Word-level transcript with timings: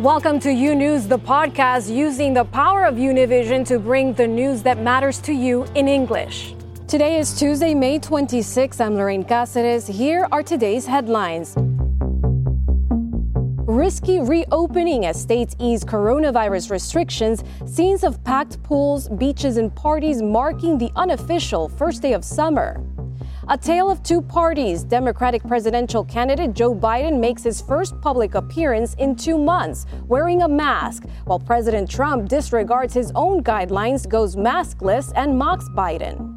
Welcome 0.00 0.40
to 0.40 0.50
U 0.50 0.74
News, 0.74 1.06
the 1.06 1.18
podcast 1.18 1.94
using 1.94 2.32
the 2.32 2.46
power 2.46 2.86
of 2.86 2.94
Univision 2.94 3.66
to 3.66 3.78
bring 3.78 4.14
the 4.14 4.26
news 4.26 4.62
that 4.62 4.78
matters 4.78 5.18
to 5.18 5.34
you 5.34 5.64
in 5.74 5.88
English. 5.88 6.54
Today 6.88 7.18
is 7.18 7.38
Tuesday, 7.38 7.74
May 7.74 7.98
26. 7.98 8.80
I'm 8.80 8.94
Lorraine 8.94 9.22
Cáceres. 9.22 9.86
Here 9.86 10.26
are 10.32 10.42
today's 10.42 10.86
headlines. 10.86 11.54
Risky 13.66 14.20
reopening 14.20 15.04
as 15.04 15.20
states 15.20 15.54
ease 15.58 15.84
coronavirus 15.84 16.70
restrictions, 16.70 17.44
scenes 17.66 18.02
of 18.02 18.24
packed 18.24 18.62
pools, 18.62 19.06
beaches, 19.10 19.58
and 19.58 19.74
parties 19.76 20.22
marking 20.22 20.78
the 20.78 20.90
unofficial 20.96 21.68
first 21.68 22.00
day 22.00 22.14
of 22.14 22.24
summer. 22.24 22.82
A 23.52 23.58
tale 23.58 23.90
of 23.90 24.00
two 24.04 24.22
parties. 24.22 24.84
Democratic 24.84 25.42
presidential 25.42 26.04
candidate 26.04 26.54
Joe 26.54 26.72
Biden 26.72 27.18
makes 27.18 27.42
his 27.42 27.60
first 27.60 28.00
public 28.00 28.36
appearance 28.36 28.94
in 28.94 29.16
two 29.16 29.36
months, 29.36 29.86
wearing 30.06 30.42
a 30.42 30.48
mask, 30.48 31.02
while 31.24 31.40
President 31.40 31.90
Trump 31.90 32.28
disregards 32.28 32.94
his 32.94 33.10
own 33.16 33.42
guidelines, 33.42 34.08
goes 34.08 34.36
maskless, 34.36 35.12
and 35.16 35.36
mocks 35.36 35.68
Biden. 35.70 36.36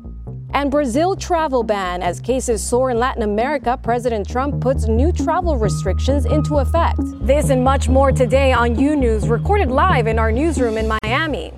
And 0.56 0.72
Brazil 0.72 1.16
travel 1.16 1.62
ban. 1.62 2.02
As 2.02 2.20
cases 2.20 2.68
soar 2.68 2.90
in 2.90 2.98
Latin 2.98 3.22
America, 3.22 3.78
President 3.84 4.28
Trump 4.28 4.60
puts 4.60 4.88
new 4.88 5.12
travel 5.12 5.56
restrictions 5.56 6.26
into 6.26 6.58
effect. 6.58 7.00
This 7.22 7.52
and 7.52 7.64
much 7.64 7.90
more 7.90 8.12
today 8.12 8.54
on 8.54 8.80
U 8.80 8.96
News, 8.96 9.30
recorded 9.30 9.70
live 9.70 10.08
in 10.08 10.18
our 10.18 10.32
newsroom 10.32 10.80
in 10.80 10.98
Miami. 11.04 11.54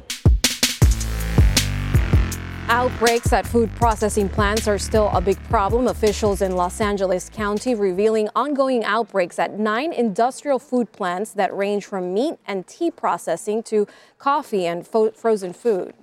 Outbreaks 2.70 3.32
at 3.32 3.46
food 3.46 3.70
processing 3.76 4.28
plants 4.28 4.68
are 4.68 4.80
still 4.80 5.10
a 5.14 5.22
big 5.22 5.42
problem. 5.50 5.88
Officials 5.88 6.42
in 6.42 6.56
Los 6.56 6.82
Angeles 6.82 7.30
County 7.30 7.76
revealing 7.76 8.28
ongoing 8.36 8.84
outbreaks 8.84 9.38
at 9.38 9.60
nine 9.60 9.94
industrial 9.94 10.58
food 10.58 10.92
plants 10.92 11.32
that 11.32 11.56
range 11.56 11.86
from 11.86 12.12
meat 12.12 12.40
and 12.48 12.66
tea 12.66 12.90
processing 12.90 13.62
to 13.62 13.86
coffee 14.17 14.66
and 14.66 14.88
fo- 14.88 15.12
frozen 15.12 15.54
food. 15.54 15.94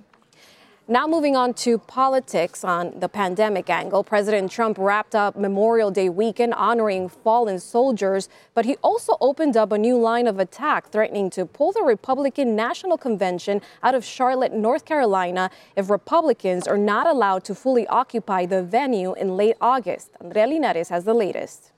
Now, 0.85 1.07
moving 1.07 1.33
on 1.37 1.53
to 1.65 1.77
politics 1.77 2.65
on 2.65 2.99
the 2.99 3.07
pandemic 3.07 3.69
angle. 3.69 4.03
President 4.03 4.51
Trump 4.51 4.77
wrapped 4.77 5.15
up 5.15 5.37
Memorial 5.37 5.91
Day 5.91 6.09
weekend 6.09 6.53
honoring 6.55 7.07
fallen 7.07 7.61
soldiers, 7.61 8.27
but 8.53 8.65
he 8.65 8.75
also 8.83 9.15
opened 9.21 9.55
up 9.55 9.71
a 9.71 9.77
new 9.77 9.97
line 9.97 10.27
of 10.27 10.39
attack, 10.39 10.89
threatening 10.89 11.29
to 11.29 11.45
pull 11.45 11.71
the 11.71 11.83
Republican 11.83 12.53
National 12.57 12.97
Convention 12.97 13.61
out 13.81 13.95
of 13.95 14.03
Charlotte, 14.03 14.51
North 14.51 14.83
Carolina, 14.83 15.49
if 15.77 15.89
Republicans 15.89 16.67
are 16.67 16.77
not 16.77 17.07
allowed 17.07 17.45
to 17.45 17.55
fully 17.55 17.87
occupy 17.87 18.45
the 18.45 18.61
venue 18.61 19.13
in 19.13 19.37
late 19.37 19.55
August. 19.61 20.11
Andrea 20.19 20.47
Linares 20.47 20.89
has 20.89 21.05
the 21.05 21.13
latest. 21.13 21.71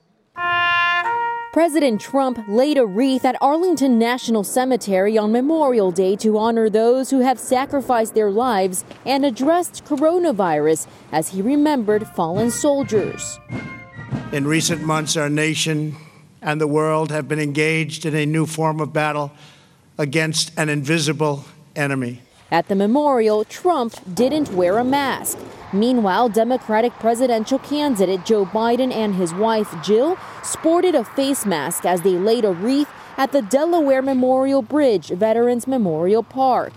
President 1.56 1.98
Trump 1.98 2.38
laid 2.48 2.76
a 2.76 2.84
wreath 2.84 3.24
at 3.24 3.34
Arlington 3.40 3.98
National 3.98 4.44
Cemetery 4.44 5.16
on 5.16 5.32
Memorial 5.32 5.90
Day 5.90 6.14
to 6.16 6.36
honor 6.36 6.68
those 6.68 7.08
who 7.08 7.20
have 7.20 7.38
sacrificed 7.38 8.12
their 8.12 8.30
lives 8.30 8.84
and 9.06 9.24
addressed 9.24 9.82
coronavirus 9.86 10.86
as 11.12 11.30
he 11.30 11.40
remembered 11.40 12.06
fallen 12.08 12.50
soldiers. 12.50 13.40
In 14.32 14.46
recent 14.46 14.82
months, 14.82 15.16
our 15.16 15.30
nation 15.30 15.96
and 16.42 16.60
the 16.60 16.66
world 16.66 17.10
have 17.10 17.26
been 17.26 17.40
engaged 17.40 18.04
in 18.04 18.14
a 18.14 18.26
new 18.26 18.44
form 18.44 18.78
of 18.78 18.92
battle 18.92 19.32
against 19.96 20.52
an 20.58 20.68
invisible 20.68 21.46
enemy. 21.74 22.20
At 22.50 22.68
the 22.68 22.76
memorial, 22.76 23.44
Trump 23.44 23.94
didn't 24.14 24.52
wear 24.52 24.78
a 24.78 24.84
mask. 24.84 25.38
Meanwhile, 25.72 26.28
Democratic 26.28 26.92
presidential 26.94 27.58
candidate 27.58 28.24
Joe 28.24 28.46
Biden 28.46 28.92
and 28.92 29.16
his 29.16 29.34
wife 29.34 29.74
Jill 29.82 30.16
sported 30.44 30.94
a 30.94 31.04
face 31.04 31.44
mask 31.44 31.84
as 31.84 32.02
they 32.02 32.10
laid 32.10 32.44
a 32.44 32.52
wreath 32.52 32.88
at 33.16 33.32
the 33.32 33.42
Delaware 33.42 34.02
Memorial 34.02 34.62
Bridge 34.62 35.08
Veterans 35.08 35.66
Memorial 35.66 36.22
Park. 36.22 36.72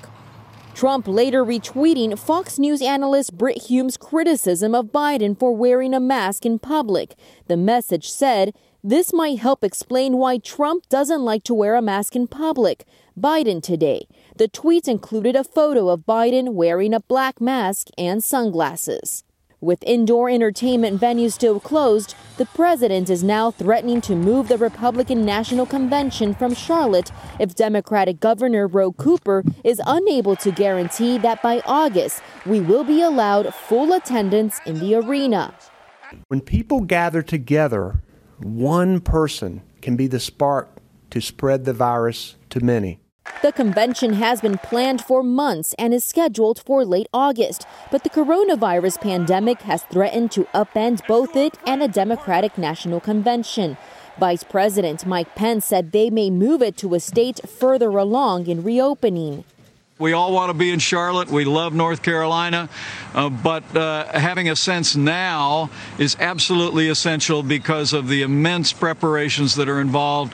Trump 0.73 1.07
later 1.07 1.43
retweeting 1.43 2.17
Fox 2.17 2.57
News 2.57 2.81
analyst 2.81 3.37
Brit 3.37 3.63
Hume's 3.63 3.97
criticism 3.97 4.73
of 4.73 4.87
Biden 4.87 5.37
for 5.37 5.55
wearing 5.55 5.93
a 5.93 5.99
mask 5.99 6.45
in 6.45 6.57
public. 6.57 7.15
The 7.47 7.57
message 7.57 8.09
said, 8.09 8.55
This 8.83 9.13
might 9.13 9.39
help 9.39 9.63
explain 9.63 10.17
why 10.17 10.37
Trump 10.37 10.87
doesn't 10.89 11.21
like 11.21 11.43
to 11.43 11.53
wear 11.53 11.75
a 11.75 11.81
mask 11.81 12.15
in 12.15 12.27
public. 12.27 12.85
Biden 13.19 13.61
today. 13.61 14.07
The 14.39 14.47
tweets 14.47 14.87
included 14.87 15.35
a 15.35 15.43
photo 15.43 15.89
of 15.89 16.05
Biden 16.05 16.53
wearing 16.53 16.93
a 16.93 17.01
black 17.01 17.41
mask 17.41 17.89
and 17.97 18.23
sunglasses. 18.23 19.25
With 19.59 19.83
indoor 19.83 20.29
entertainment 20.29 21.01
venues 21.01 21.33
still 21.33 21.59
closed, 21.59 22.15
the 22.37 22.45
president 22.45 23.09
is 23.09 23.21
now 23.21 23.51
threatening 23.51 23.99
to 23.99 24.15
move 24.15 24.47
the 24.47 24.57
Republican 24.57 25.25
National 25.25 25.65
Convention 25.65 26.33
from 26.33 26.53
Charlotte 26.53 27.11
if 27.37 27.53
Democratic 27.53 28.21
Governor 28.21 28.65
Roy 28.65 28.91
Cooper 28.91 29.43
is 29.65 29.81
unable 29.85 30.37
to 30.37 30.51
guarantee 30.51 31.17
that 31.17 31.43
by 31.43 31.61
August 31.65 32.21
we 32.45 32.61
will 32.61 32.85
be 32.85 33.01
allowed 33.01 33.53
full 33.53 33.91
attendance 33.91 34.61
in 34.65 34.79
the 34.79 34.95
arena. 34.95 35.53
When 36.29 36.39
people 36.39 36.79
gather 36.79 37.21
together, 37.21 38.01
one 38.37 39.01
person 39.01 39.63
can 39.81 39.97
be 39.97 40.07
the 40.07 40.21
spark 40.21 40.69
to 41.09 41.19
spread 41.19 41.65
the 41.65 41.73
virus 41.73 42.37
to 42.51 42.63
many. 42.63 43.01
The 43.41 43.53
convention 43.53 44.13
has 44.13 44.41
been 44.41 44.57
planned 44.57 45.01
for 45.01 45.23
months 45.23 45.73
and 45.79 45.93
is 45.93 46.03
scheduled 46.03 46.59
for 46.59 46.83
late 46.83 47.07
August, 47.13 47.65
but 47.89 48.03
the 48.03 48.09
coronavirus 48.09 48.99
pandemic 48.99 49.61
has 49.61 49.83
threatened 49.83 50.31
to 50.33 50.43
upend 50.53 51.07
both 51.07 51.35
it 51.37 51.57
and 51.65 51.81
a 51.81 51.87
Democratic 51.87 52.57
National 52.57 52.99
Convention. 52.99 53.77
Vice 54.19 54.43
President 54.43 55.05
Mike 55.05 55.35
Pence 55.35 55.65
said 55.65 55.93
they 55.93 56.09
may 56.09 56.29
move 56.29 56.61
it 56.61 56.75
to 56.77 56.93
a 56.93 56.99
state 56.99 57.39
further 57.47 57.89
along 57.97 58.47
in 58.47 58.61
reopening. 58.61 59.45
We 59.99 60.13
all 60.13 60.33
want 60.33 60.49
to 60.49 60.53
be 60.53 60.71
in 60.71 60.79
Charlotte. 60.79 61.29
We 61.29 61.43
love 61.45 61.73
North 61.73 62.01
Carolina. 62.01 62.69
Uh, 63.13 63.29
but 63.29 63.63
uh, 63.75 64.05
having 64.17 64.49
a 64.49 64.55
sense 64.55 64.95
now 64.95 65.69
is 65.97 66.15
absolutely 66.19 66.87
essential 66.87 67.43
because 67.43 67.91
of 67.91 68.07
the 68.07 68.21
immense 68.21 68.71
preparations 68.73 69.55
that 69.55 69.67
are 69.67 69.81
involved. 69.81 70.33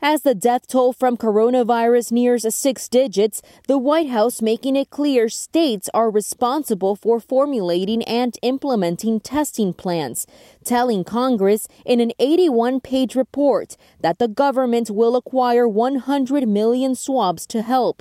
As 0.00 0.22
the 0.22 0.34
death 0.34 0.68
toll 0.68 0.92
from 0.92 1.16
coronavirus 1.16 2.12
nears 2.12 2.54
six 2.54 2.88
digits, 2.88 3.42
the 3.66 3.78
White 3.78 4.08
House 4.08 4.40
making 4.40 4.76
it 4.76 4.90
clear 4.90 5.28
states 5.28 5.90
are 5.92 6.08
responsible 6.08 6.94
for 6.94 7.18
formulating 7.18 8.04
and 8.04 8.38
implementing 8.42 9.18
testing 9.18 9.72
plans, 9.72 10.24
telling 10.64 11.02
Congress 11.02 11.66
in 11.84 11.98
an 11.98 12.12
81 12.20 12.80
page 12.80 13.16
report 13.16 13.76
that 14.00 14.20
the 14.20 14.28
government 14.28 14.88
will 14.88 15.16
acquire 15.16 15.66
100 15.66 16.46
million 16.46 16.94
swabs 16.94 17.44
to 17.48 17.62
help. 17.62 18.00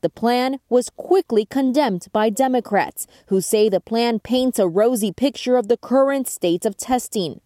The 0.00 0.10
plan 0.10 0.60
was 0.68 0.90
quickly 0.90 1.44
condemned 1.44 2.06
by 2.12 2.30
Democrats, 2.30 3.08
who 3.26 3.40
say 3.40 3.68
the 3.68 3.80
plan 3.80 4.20
paints 4.20 4.60
a 4.60 4.68
rosy 4.68 5.10
picture 5.10 5.56
of 5.56 5.66
the 5.66 5.76
current 5.76 6.28
state 6.28 6.64
of 6.64 6.76
testing. 6.76 7.40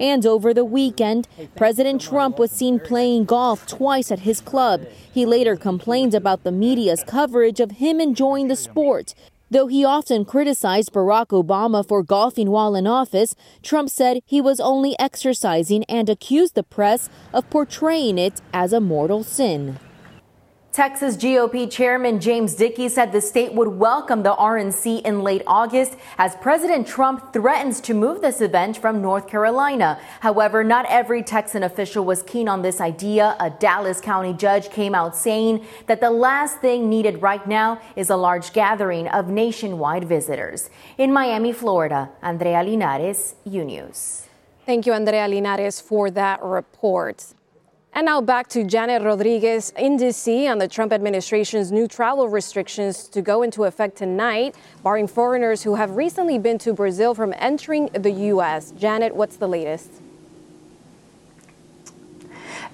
And 0.00 0.24
over 0.26 0.52
the 0.52 0.64
weekend, 0.64 1.28
President 1.56 2.00
Trump 2.00 2.38
was 2.38 2.50
seen 2.50 2.80
playing 2.80 3.24
golf 3.24 3.66
twice 3.66 4.10
at 4.10 4.20
his 4.20 4.40
club. 4.40 4.86
He 5.12 5.26
later 5.26 5.56
complained 5.56 6.14
about 6.14 6.44
the 6.44 6.52
media's 6.52 7.04
coverage 7.04 7.60
of 7.60 7.72
him 7.72 8.00
enjoying 8.00 8.48
the 8.48 8.56
sport. 8.56 9.14
Though 9.50 9.66
he 9.66 9.84
often 9.84 10.24
criticized 10.24 10.94
Barack 10.94 11.26
Obama 11.26 11.86
for 11.86 12.02
golfing 12.02 12.50
while 12.50 12.74
in 12.74 12.86
office, 12.86 13.34
Trump 13.62 13.90
said 13.90 14.20
he 14.24 14.40
was 14.40 14.60
only 14.60 14.98
exercising 14.98 15.84
and 15.90 16.08
accused 16.08 16.54
the 16.54 16.62
press 16.62 17.10
of 17.34 17.50
portraying 17.50 18.16
it 18.16 18.40
as 18.54 18.72
a 18.72 18.80
mortal 18.80 19.22
sin. 19.22 19.78
Texas 20.72 21.18
GOP 21.18 21.70
Chairman 21.70 22.18
James 22.18 22.54
Dickey 22.54 22.88
said 22.88 23.12
the 23.12 23.20
state 23.20 23.52
would 23.52 23.68
welcome 23.68 24.22
the 24.22 24.34
RNC 24.34 25.02
in 25.02 25.20
late 25.22 25.42
August 25.46 25.98
as 26.16 26.34
President 26.36 26.86
Trump 26.86 27.30
threatens 27.30 27.78
to 27.82 27.92
move 27.92 28.22
this 28.22 28.40
event 28.40 28.78
from 28.78 29.02
North 29.02 29.28
Carolina. 29.28 30.00
However, 30.20 30.64
not 30.64 30.86
every 30.88 31.22
Texan 31.22 31.62
official 31.62 32.06
was 32.06 32.22
keen 32.22 32.48
on 32.48 32.62
this 32.62 32.80
idea. 32.80 33.36
A 33.38 33.50
Dallas 33.50 34.00
County 34.00 34.32
judge 34.32 34.70
came 34.70 34.94
out 34.94 35.14
saying 35.14 35.62
that 35.88 36.00
the 36.00 36.10
last 36.10 36.60
thing 36.60 36.88
needed 36.88 37.20
right 37.20 37.46
now 37.46 37.78
is 37.94 38.08
a 38.08 38.16
large 38.16 38.54
gathering 38.54 39.08
of 39.08 39.28
nationwide 39.28 40.04
visitors. 40.04 40.70
In 40.96 41.12
Miami, 41.12 41.52
Florida, 41.52 42.08
Andrea 42.22 42.62
Linares, 42.62 43.34
U 43.44 43.62
News. 43.62 44.26
Thank 44.64 44.86
you, 44.86 44.94
Andrea 44.94 45.28
Linares, 45.28 45.82
for 45.82 46.10
that 46.12 46.42
report. 46.42 47.34
And 47.94 48.06
now 48.06 48.22
back 48.22 48.48
to 48.48 48.64
Janet 48.64 49.02
Rodriguez 49.02 49.70
in 49.76 49.98
D.C. 49.98 50.48
on 50.48 50.56
the 50.56 50.66
Trump 50.66 50.94
administration's 50.94 51.70
new 51.70 51.86
travel 51.86 52.26
restrictions 52.26 53.06
to 53.08 53.20
go 53.20 53.42
into 53.42 53.64
effect 53.64 53.96
tonight, 53.96 54.54
barring 54.82 55.06
foreigners 55.06 55.62
who 55.62 55.74
have 55.74 55.90
recently 55.94 56.38
been 56.38 56.56
to 56.60 56.72
Brazil 56.72 57.14
from 57.14 57.34
entering 57.36 57.90
the 57.92 58.10
U.S. 58.10 58.72
Janet, 58.78 59.14
what's 59.14 59.36
the 59.36 59.46
latest? 59.46 60.00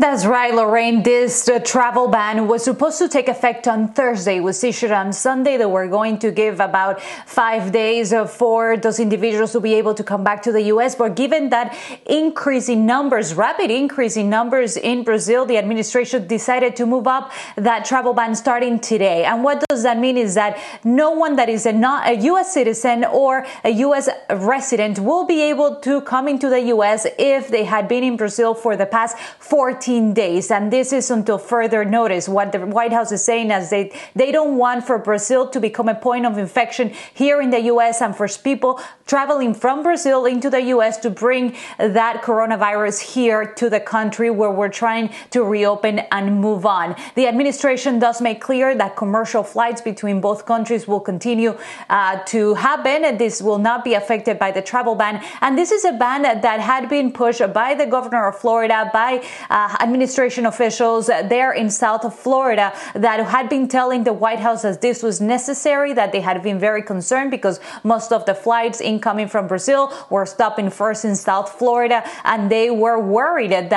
That's 0.00 0.25
right, 0.25 0.55
Lorraine. 0.55 1.03
This 1.03 1.49
uh, 1.49 1.59
travel 1.59 2.06
ban 2.06 2.47
was 2.47 2.62
supposed 2.62 2.99
to 2.99 3.09
take 3.09 3.27
effect 3.27 3.67
on 3.67 3.89
Thursday. 3.89 4.37
It 4.37 4.45
was 4.45 4.62
issued 4.62 4.93
on 4.93 5.12
Sunday. 5.12 5.56
That 5.56 5.73
we're 5.73 5.89
going 5.89 6.21
to 6.21 6.31
give 6.31 6.61
about 6.61 7.03
five 7.27 7.73
days 7.73 8.12
uh, 8.12 8.25
for 8.25 8.77
those 8.77 9.00
individuals 9.00 9.50
to 9.53 9.61
be 9.61 9.75
able 9.75 9.95
to 9.95 10.05
come 10.05 10.23
back 10.23 10.43
to 10.43 10.53
the 10.53 10.62
U.S. 10.75 10.95
But 10.95 11.17
given 11.17 11.49
that 11.50 11.77
increase 12.06 12.69
in 12.69 12.87
numbers, 12.87 13.35
rapid 13.35 13.73
increase 13.73 14.17
in 14.17 14.31
numbers 14.31 14.77
in 14.77 15.03
Brazil, 15.03 15.45
the 15.45 15.59
administration 15.59 16.29
decided 16.29 16.77
to 16.77 16.87
move 16.87 17.09
up 17.09 17.33
that 17.56 17.85
travel 17.85 18.15
ban 18.15 18.37
starting 18.37 18.79
today. 18.79 19.25
And 19.25 19.43
what 19.43 19.65
does 19.69 19.83
that 19.83 19.99
mean 19.99 20.17
is 20.17 20.35
that 20.35 20.61
no 20.85 21.11
one 21.11 21.35
that 21.35 21.49
is 21.49 21.67
a, 21.67 21.73
not 21.73 22.06
a 22.09 22.15
U.S. 22.15 22.55
citizen 22.55 23.05
or 23.05 23.44
a 23.65 23.71
U.S. 23.71 24.09
resident 24.31 25.01
will 25.01 25.27
be 25.27 25.43
able 25.43 25.75
to 25.81 26.03
come 26.03 26.29
into 26.29 26.49
the 26.49 26.61
U.S. 26.77 27.05
if 27.19 27.49
they 27.49 27.65
had 27.65 27.89
been 27.89 28.05
in 28.05 28.17
Brazil 28.17 28.55
for 28.55 28.77
the 28.77 28.87
past 28.87 29.19
14 29.41 29.88
14 29.88 30.12
days. 30.12 30.50
And 30.50 30.70
this 30.70 30.93
is 30.93 31.11
until 31.11 31.38
further 31.38 31.82
notice. 31.82 32.29
What 32.29 32.52
the 32.52 32.58
White 32.58 32.93
House 32.93 33.11
is 33.11 33.25
saying 33.25 33.50
is 33.50 33.70
they, 33.70 33.90
they 34.14 34.31
don't 34.31 34.58
want 34.58 34.87
for 34.87 34.99
Brazil 34.99 35.49
to 35.49 35.61
become 35.61 35.88
a 35.88 35.94
point 35.94 36.26
of 36.26 36.37
infection 36.37 36.93
here 37.14 37.40
in 37.40 37.49
the 37.49 37.61
U.S. 37.73 38.02
and 38.02 38.14
for 38.14 38.29
people 38.29 38.81
traveling 39.06 39.55
from 39.55 39.82
Brazil 39.82 40.26
into 40.26 40.50
the 40.50 40.61
U.S. 40.75 40.99
to 40.99 41.08
bring 41.08 41.56
that 41.79 42.20
coronavirus 42.23 43.14
here 43.14 43.46
to 43.55 43.70
the 43.70 43.81
country 43.81 44.29
where 44.29 44.50
we're 44.50 44.69
trying 44.69 45.08
to 45.31 45.43
reopen 45.43 46.00
and 46.12 46.38
move 46.38 46.67
on. 46.67 46.94
The 47.14 47.26
administration 47.26 47.99
does 47.99 48.20
make 48.20 48.43
clear 48.43 48.75
that 48.75 48.94
commercial 48.94 49.43
flights 49.43 49.81
between 49.81 50.20
both 50.20 50.44
countries 50.44 50.87
will 50.87 51.00
continue 51.00 51.56
uh, 51.88 52.23
to 52.26 52.55
happen 52.55 53.06
and 53.06 53.19
this 53.19 53.41
will 53.41 53.58
not 53.58 53.84
be 53.84 53.94
affected 53.94 54.38
by 54.38 54.50
the 54.50 54.61
travel 54.61 54.94
ban. 54.94 55.25
And 55.41 55.56
this 55.56 55.70
is 55.73 55.87
a 55.87 55.93
ban 55.93 56.23
that 56.23 56.61
had 56.61 56.91
been 56.91 57.11
pushed 57.11 57.55
by 57.55 57.75
the 57.75 57.87
governor 57.87 58.29
of 58.29 58.38
Florida, 58.38 58.91
by 58.93 59.25
uh, 59.49 59.78
administration 59.81 60.47
officials 60.47 61.07
there 61.07 61.53
in 61.53 61.71
South 61.71 62.19
Florida 62.19 62.73
that 62.95 63.25
had 63.27 63.49
been 63.49 63.69
telling 63.69 64.05
the 64.05 64.13
White 64.13 64.41
House 64.41 64.63
that 64.63 64.81
this 64.81 65.03
was 65.03 65.21
necessary, 65.21 65.93
that 65.93 66.13
they 66.13 66.21
had 66.21 66.43
been 66.43 66.59
very 66.59 66.83
concerned 66.83 67.31
because 67.31 67.61
most 67.85 68.13
of 68.13 68.25
the 68.27 68.35
flights 68.35 68.81
incoming 68.81 69.29
from 69.29 69.47
Brazil 69.47 69.93
were 70.11 70.27
stopping 70.27 70.71
first 70.71 71.05
in 71.05 71.17
South 71.17 71.51
Florida, 71.59 72.03
and 72.25 72.51
they 72.51 72.71
were 72.71 72.99
worried 73.01 73.51
that 73.51 73.71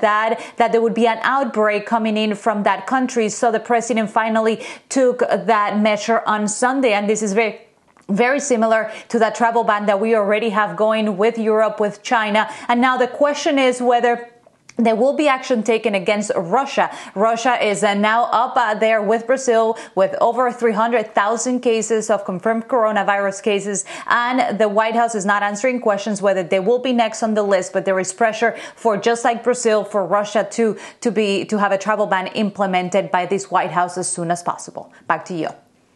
that 0.00 0.56
that 0.56 0.72
there 0.72 0.80
would 0.80 0.94
be 0.94 1.06
an 1.06 1.18
outbreak 1.22 1.86
coming 1.86 2.16
in 2.16 2.34
from 2.34 2.62
that 2.62 2.86
country. 2.86 3.28
So 3.28 3.50
the 3.50 3.60
president 3.60 4.10
finally 4.10 4.64
took 4.88 5.20
that 5.20 5.78
measure 5.78 6.22
on 6.26 6.48
Sunday, 6.48 6.92
and 6.92 7.08
this 7.08 7.22
is 7.22 7.32
very 7.32 7.60
very 8.08 8.40
similar 8.40 8.90
to 9.08 9.18
that 9.18 9.34
travel 9.34 9.64
ban 9.64 9.86
that 9.86 10.00
we 10.00 10.14
already 10.14 10.48
have 10.48 10.76
going 10.76 11.18
with 11.18 11.38
Europe, 11.38 11.78
with 11.78 12.02
China. 12.02 12.48
And 12.66 12.80
now 12.80 12.96
the 12.96 13.06
question 13.06 13.58
is 13.58 13.82
whether 13.82 14.30
there 14.78 14.96
will 14.96 15.14
be 15.14 15.28
action 15.28 15.62
taken 15.62 15.94
against 15.94 16.30
Russia. 16.36 16.90
Russia 17.14 17.62
is 17.62 17.82
uh, 17.82 17.94
now 17.94 18.24
up 18.24 18.56
uh, 18.56 18.74
there 18.74 19.02
with 19.02 19.26
Brazil 19.26 19.76
with 19.94 20.14
over 20.20 20.50
300,000 20.52 21.60
cases 21.60 22.10
of 22.10 22.24
confirmed 22.24 22.68
coronavirus 22.68 23.42
cases. 23.42 23.84
And 24.06 24.58
the 24.58 24.68
White 24.68 24.94
House 24.94 25.14
is 25.14 25.26
not 25.26 25.42
answering 25.42 25.80
questions 25.80 26.22
whether 26.22 26.42
they 26.42 26.60
will 26.60 26.78
be 26.78 26.92
next 26.92 27.22
on 27.22 27.34
the 27.34 27.42
list, 27.42 27.72
but 27.72 27.84
there 27.84 27.98
is 27.98 28.12
pressure 28.12 28.56
for 28.76 28.96
just 28.96 29.24
like 29.24 29.42
Brazil, 29.42 29.84
for 29.84 30.06
Russia 30.06 30.46
to, 30.52 30.78
to 31.00 31.10
be, 31.10 31.44
to 31.46 31.58
have 31.58 31.72
a 31.72 31.78
travel 31.78 32.06
ban 32.06 32.28
implemented 32.28 33.10
by 33.10 33.26
this 33.26 33.50
White 33.50 33.72
House 33.72 33.98
as 33.98 34.08
soon 34.08 34.30
as 34.30 34.42
possible. 34.42 34.92
Back 35.06 35.24
to 35.26 35.34
you. 35.34 35.48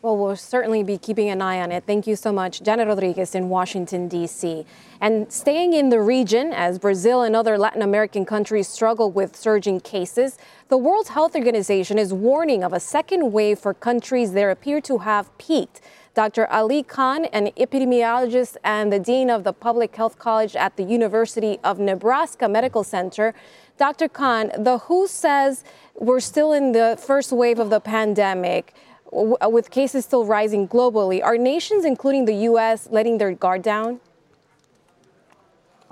Well, 0.02 0.16
we'll 0.16 0.34
certainly 0.34 0.82
be 0.82 0.99
keeping 0.99 1.31
an 1.31 1.40
eye 1.40 1.60
on 1.60 1.70
it. 1.70 1.84
Thank 1.87 2.08
you 2.08 2.16
so 2.16 2.32
much, 2.32 2.60
Janet 2.60 2.88
Rodriguez 2.88 3.37
in 3.37 3.49
Washington, 3.49 4.08
D.C. 4.08 4.66
And 5.00 5.32
staying 5.32 5.75
in 5.75 5.90
the 5.90 6.00
region, 6.00 6.52
as 6.52 6.81
Brazil 6.81 7.22
and 7.22 7.37
other 7.37 7.56
Latin 7.56 7.82
American 7.82 8.25
countries 8.25 8.66
struggle 8.66 9.12
with 9.12 9.37
surging 9.37 9.78
cases, 9.78 10.38
the 10.66 10.76
World 10.76 11.06
Health 11.06 11.37
Organization 11.37 12.00
is 12.00 12.12
warning 12.12 12.64
of 12.64 12.72
a 12.72 12.81
second 12.81 13.31
wave 13.31 13.60
for 13.60 13.72
countries 13.72 14.32
that 14.32 14.50
appear 14.50 14.81
to 14.81 14.99
have 14.99 15.38
peaked. 15.38 15.81
Dr. 16.14 16.49
Ali 16.49 16.82
Khan, 16.82 17.26
an 17.26 17.52
epidemiologist 17.56 18.56
and 18.64 18.93
the 18.93 18.99
dean 18.99 19.31
of 19.31 19.44
the 19.44 19.52
Public 19.52 19.94
Health 19.94 20.19
College 20.19 20.56
at 20.56 20.76
the 20.76 20.82
University 20.82 21.60
of 21.62 21.78
Nebraska 21.78 22.49
Medical 22.49 22.82
Center, 22.82 23.34
Dr. 23.78 24.08
Khan, 24.08 24.50
the 24.58 24.78
WHO 24.78 25.06
says 25.06 25.62
we're 25.94 26.20
still 26.20 26.52
in 26.52 26.72
the 26.72 26.99
first 27.00 27.31
wave 27.31 27.60
of 27.60 27.70
the 27.70 27.81
pandemic 27.81 28.75
with 29.12 29.70
cases 29.70 30.05
still 30.05 30.25
rising 30.25 30.67
globally, 30.67 31.23
are 31.23 31.37
nations, 31.37 31.85
including 31.85 32.25
the 32.25 32.35
U.S., 32.50 32.88
letting 32.91 33.19
their 33.19 33.32
guard 33.32 33.62
down? 33.62 34.00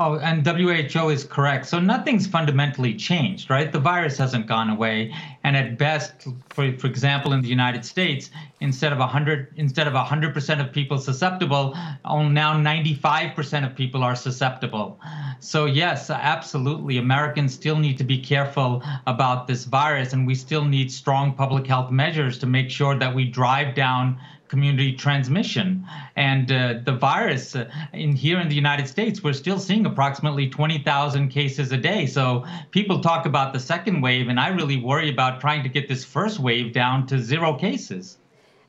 Oh, 0.03 0.19
and 0.19 0.47
WHO 0.47 1.11
is 1.11 1.25
correct. 1.25 1.67
So 1.67 1.79
nothing's 1.79 2.27
fundamentally 2.27 2.95
changed, 2.95 3.51
right? 3.51 3.71
The 3.71 3.79
virus 3.79 4.17
hasn't 4.17 4.47
gone 4.47 4.71
away, 4.71 5.15
and 5.45 5.55
at 5.55 5.77
best, 5.77 6.27
for 6.49 6.73
for 6.79 6.87
example, 6.87 7.35
in 7.35 7.43
the 7.43 7.49
United 7.49 7.85
States, 7.85 8.31
instead 8.61 8.95
of 8.95 8.99
100 8.99 9.53
instead 9.57 9.87
of 9.87 9.93
100% 9.93 10.61
of 10.67 10.73
people 10.73 10.97
susceptible, 10.97 11.77
oh, 12.07 12.27
now 12.27 12.55
95% 12.55 13.67
of 13.67 13.77
people 13.77 14.03
are 14.03 14.17
susceptible. 14.17 14.99
So 15.39 15.67
yes, 15.67 16.09
absolutely, 16.09 16.97
Americans 16.97 17.53
still 17.53 17.77
need 17.77 17.99
to 17.99 18.05
be 18.05 18.23
careful 18.23 18.83
about 19.07 19.49
this 19.49 19.67
virus, 19.67 20.15
and 20.15 20.27
we 20.27 20.35
still 20.35 20.65
need 20.65 20.91
strong 20.91 21.35
public 21.35 21.67
health 21.67 21.91
measures 21.91 22.39
to 22.39 22.47
make 22.47 22.71
sure 22.71 22.99
that 22.99 23.15
we 23.15 23.27
drive 23.27 23.75
down 23.75 24.19
community 24.51 24.93
transmission. 24.93 25.87
And 26.17 26.51
uh, 26.51 26.81
the 26.85 26.93
virus 26.93 27.55
uh, 27.55 27.71
in 27.93 28.17
here 28.17 28.41
in 28.41 28.49
the 28.49 28.55
United 28.55 28.89
States, 28.89 29.23
we're 29.23 29.33
still 29.33 29.61
seeing 29.61 29.87
approximately 29.87 30.51
20,000 30.51 31.29
cases 31.29 31.71
a 31.71 31.77
day. 31.77 32.05
So 32.07 32.45
people 32.73 33.01
talk 33.01 33.27
about 33.27 33.53
the 33.53 33.61
second 33.61 34.03
wave, 34.03 34.27
and 34.29 34.41
I 34.41 34.49
really 34.49 34.77
worry 34.77 35.09
about 35.09 35.41
trying 35.41 35.63
to 35.63 35.69
get 35.69 35.89
this 35.89 36.05
first 36.05 36.41
wave 36.41 36.73
down 36.73 37.07
to 37.07 37.19
zero 37.21 37.55
cases. 37.55 38.19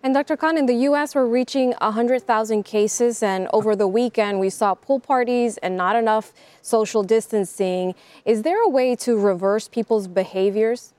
And 0.04 0.14
Dr. 0.14 0.38
Khan, 0.38 0.58
in 0.58 0.66
the 0.68 0.80
U.S., 0.90 1.14
we're 1.14 1.28
reaching 1.28 1.74
100,000 1.80 2.64
cases, 2.64 3.22
and 3.22 3.48
over 3.52 3.76
the 3.76 3.88
weekend 3.88 4.40
we 4.40 4.50
saw 4.50 4.74
pool 4.76 5.00
parties 5.00 5.58
and 5.58 5.76
not 5.76 5.96
enough 5.96 6.32
social 6.62 7.04
distancing. 7.04 7.96
Is 8.26 8.44
there 8.44 8.64
a 8.64 8.70
way 8.70 8.96
to 8.98 9.18
reverse 9.18 9.68
people's 9.68 10.08
behaviors? 10.08 10.94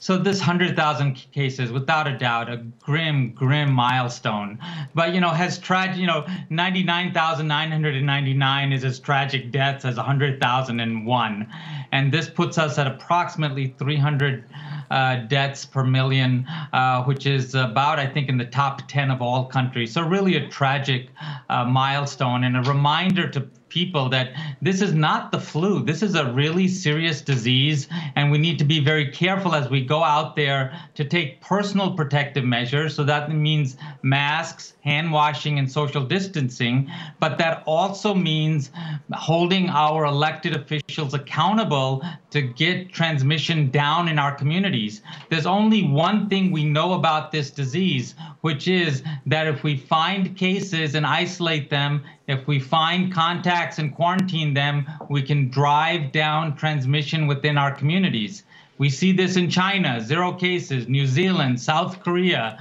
So 0.00 0.16
this 0.16 0.38
100,000 0.38 1.14
cases, 1.32 1.72
without 1.72 2.06
a 2.06 2.16
doubt, 2.16 2.48
a 2.48 2.58
grim, 2.80 3.32
grim 3.32 3.72
milestone. 3.72 4.60
But, 4.94 5.12
you 5.12 5.20
know, 5.20 5.30
has 5.30 5.58
tragic, 5.58 5.96
you 5.96 6.06
know, 6.06 6.24
99,999 6.50 8.72
is 8.72 8.84
as 8.84 9.00
tragic 9.00 9.50
deaths 9.50 9.84
as 9.84 9.96
100,001. 9.96 11.52
And 11.90 12.12
this 12.12 12.30
puts 12.30 12.58
us 12.58 12.78
at 12.78 12.86
approximately 12.86 13.74
300 13.76 14.44
uh, 14.90 15.16
deaths 15.26 15.64
per 15.64 15.82
million, 15.82 16.46
uh, 16.72 17.02
which 17.02 17.26
is 17.26 17.56
about, 17.56 17.98
I 17.98 18.06
think, 18.06 18.28
in 18.28 18.38
the 18.38 18.44
top 18.44 18.86
10 18.86 19.10
of 19.10 19.20
all 19.20 19.46
countries. 19.46 19.92
So 19.92 20.02
really 20.02 20.36
a 20.36 20.46
tragic 20.48 21.08
uh, 21.48 21.64
milestone 21.64 22.44
and 22.44 22.56
a 22.56 22.62
reminder 22.62 23.28
to 23.30 23.48
people 23.68 24.08
that 24.08 24.32
this 24.62 24.80
is 24.80 24.92
not 24.92 25.32
the 25.32 25.40
flu. 25.40 25.82
This 25.82 26.02
is 26.02 26.14
a 26.14 26.32
really 26.32 26.68
serious 26.68 27.20
disease, 27.20 27.88
and 28.16 28.30
we 28.30 28.38
need 28.38 28.58
to 28.58 28.64
be 28.64 28.80
very 28.80 29.10
careful 29.10 29.54
as 29.54 29.68
we 29.68 29.84
go 29.84 30.02
out 30.02 30.36
there 30.36 30.78
to 30.94 31.04
take 31.04 31.40
personal 31.40 31.92
protective 31.92 32.44
measures. 32.44 32.94
So 32.94 33.04
that 33.04 33.30
means 33.30 33.76
masks, 34.02 34.74
hand 34.82 35.12
washing, 35.12 35.58
and 35.58 35.70
social 35.70 36.04
distancing. 36.04 36.90
But 37.20 37.38
that 37.38 37.62
also 37.66 38.14
means 38.14 38.70
holding 39.12 39.68
our 39.68 40.04
elected 40.04 40.54
officials 40.54 41.14
accountable 41.14 42.02
to 42.30 42.42
get 42.42 42.92
transmission 42.92 43.70
down 43.70 44.08
in 44.08 44.18
our 44.18 44.34
communities. 44.34 45.02
There's 45.30 45.46
only 45.46 45.82
one 45.82 46.28
thing 46.28 46.50
we 46.50 46.64
know 46.64 46.92
about 46.92 47.32
this 47.32 47.50
disease, 47.50 48.14
which 48.42 48.68
is 48.68 49.02
that 49.26 49.46
if 49.46 49.62
we 49.62 49.76
find 49.76 50.36
cases 50.36 50.94
and 50.94 51.06
isolate 51.06 51.70
them, 51.70 52.04
if 52.28 52.46
we 52.46 52.60
find 52.60 53.12
contacts 53.12 53.78
and 53.78 53.94
quarantine 53.94 54.54
them, 54.54 54.86
we 55.08 55.22
can 55.22 55.48
drive 55.48 56.12
down 56.12 56.54
transmission 56.54 57.26
within 57.26 57.58
our 57.58 57.74
communities. 57.74 58.44
We 58.76 58.90
see 58.90 59.12
this 59.12 59.36
in 59.36 59.50
China, 59.50 60.00
zero 60.00 60.32
cases, 60.32 60.86
New 60.86 61.06
Zealand, 61.06 61.60
South 61.60 62.00
Korea, 62.04 62.58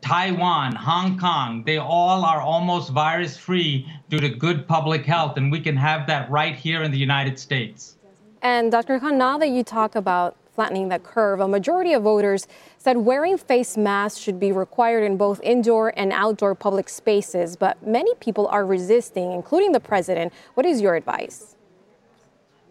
Taiwan, 0.00 0.74
Hong 0.74 1.18
Kong, 1.18 1.62
they 1.64 1.76
all 1.76 2.24
are 2.24 2.40
almost 2.40 2.90
virus 2.90 3.36
free 3.36 3.86
due 4.08 4.18
to 4.18 4.30
good 4.30 4.66
public 4.66 5.04
health, 5.04 5.36
and 5.36 5.52
we 5.52 5.60
can 5.60 5.76
have 5.76 6.06
that 6.06 6.30
right 6.30 6.56
here 6.56 6.82
in 6.82 6.90
the 6.90 6.98
United 6.98 7.38
States. 7.38 7.96
And 8.42 8.72
Dr. 8.72 8.98
Khan, 8.98 9.18
now 9.18 9.36
that 9.36 9.48
you 9.48 9.62
talk 9.62 9.94
about 9.94 10.36
flattening 10.54 10.88
that 10.88 11.02
curve, 11.02 11.40
a 11.40 11.48
majority 11.48 11.92
of 11.92 12.02
voters 12.02 12.46
said 12.78 12.96
wearing 12.96 13.38
face 13.38 13.76
masks 13.76 14.20
should 14.20 14.38
be 14.38 14.52
required 14.52 15.04
in 15.04 15.16
both 15.16 15.40
indoor 15.42 15.92
and 15.96 16.12
outdoor 16.12 16.54
public 16.54 16.88
spaces, 16.88 17.56
but 17.56 17.86
many 17.86 18.14
people 18.16 18.46
are 18.48 18.66
resisting, 18.66 19.32
including 19.32 19.72
the 19.72 19.80
president. 19.80 20.32
What 20.54 20.66
is 20.66 20.80
your 20.80 20.94
advice? 20.96 21.56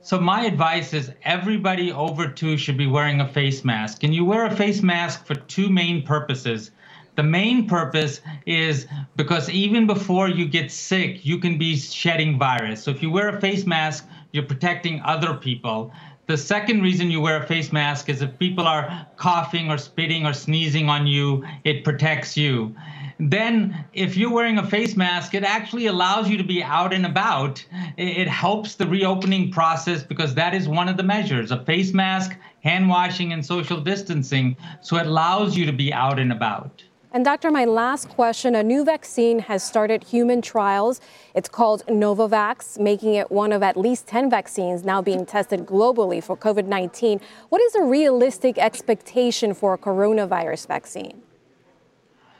So 0.01 0.19
my 0.19 0.45
advice 0.45 0.93
is 0.93 1.11
everybody 1.23 1.91
over 1.91 2.27
two 2.27 2.57
should 2.57 2.77
be 2.77 2.87
wearing 2.87 3.21
a 3.21 3.27
face 3.27 3.65
mask. 3.65 4.03
And 4.03 4.15
you 4.15 4.23
wear 4.25 4.45
a 4.45 4.55
face 4.55 4.81
mask 4.81 5.25
for 5.25 5.35
two 5.35 5.69
main 5.69 6.03
purposes. 6.03 6.71
The 7.15 7.23
main 7.23 7.67
purpose 7.67 8.21
is 8.45 8.87
because 9.17 9.49
even 9.49 9.85
before 9.85 10.29
you 10.29 10.47
get 10.47 10.71
sick, 10.71 11.25
you 11.25 11.37
can 11.37 11.57
be 11.57 11.75
shedding 11.75 12.39
virus. 12.39 12.81
So 12.81 12.91
if 12.91 13.03
you 13.03 13.11
wear 13.11 13.27
a 13.27 13.41
face 13.41 13.65
mask, 13.65 14.07
you're 14.31 14.45
protecting 14.45 15.01
other 15.01 15.33
people. 15.33 15.91
The 16.29 16.37
second 16.37 16.83
reason 16.83 17.09
you 17.09 17.21
wear 17.21 17.41
a 17.41 17.47
face 17.47 17.73
mask 17.73 18.07
is 18.07 18.21
if 18.21 18.37
people 18.37 18.67
are 18.67 19.07
coughing 19.17 19.71
or 19.71 19.79
spitting 19.79 20.27
or 20.27 20.33
sneezing 20.33 20.87
on 20.87 21.07
you, 21.07 21.43
it 21.63 21.83
protects 21.83 22.37
you 22.37 22.75
then 23.19 23.85
if 23.91 24.15
you're 24.15 24.31
wearing 24.31 24.57
a 24.57 24.65
face 24.65 24.95
mask, 24.95 25.33
it 25.33 25.43
actually 25.43 25.87
allows 25.87 26.29
you 26.29 26.37
to 26.37 26.43
be 26.43 26.63
out 26.63 26.93
and 26.93 27.05
about. 27.05 27.63
It 27.97 28.29
helps 28.29 28.75
the 28.75 28.87
reopening 28.87 29.51
process 29.51 30.03
because 30.03 30.33
that 30.35 30.53
is 30.53 30.69
one 30.69 30.87
of 30.87 30.95
the 30.95 31.03
measures 31.03 31.51
a 31.51 31.63
face 31.65 31.93
mask, 31.93 32.37
hand 32.63 32.87
washing, 32.87 33.33
and 33.33 33.45
social 33.45 33.81
distancing. 33.81 34.55
So 34.81 34.95
it 34.97 35.05
allows 35.05 35.57
you 35.57 35.65
to 35.65 35.73
be 35.73 35.91
out 35.91 36.17
and 36.17 36.31
about. 36.31 36.81
And, 37.11 37.25
Doctor, 37.25 37.49
my 37.49 37.65
last 37.65 38.07
question 38.09 38.53
a 38.53 38.61
new 38.61 38.85
vaccine 38.85 39.39
has 39.39 39.63
started 39.63 40.03
human 40.03 40.43
trials. 40.43 41.01
It's 41.33 41.49
called 41.49 41.83
Novavax, 41.87 42.77
making 42.79 43.15
it 43.15 43.31
one 43.31 43.51
of 43.51 43.63
at 43.63 43.75
least 43.75 44.05
10 44.05 44.29
vaccines 44.29 44.83
now 44.83 45.01
being 45.01 45.25
tested 45.25 45.65
globally 45.65 46.23
for 46.23 46.37
COVID 46.37 46.67
19. 46.67 47.19
What 47.49 47.61
is 47.63 47.73
a 47.73 47.83
realistic 47.83 48.59
expectation 48.59 49.55
for 49.55 49.73
a 49.73 49.77
coronavirus 49.79 50.67
vaccine? 50.67 51.23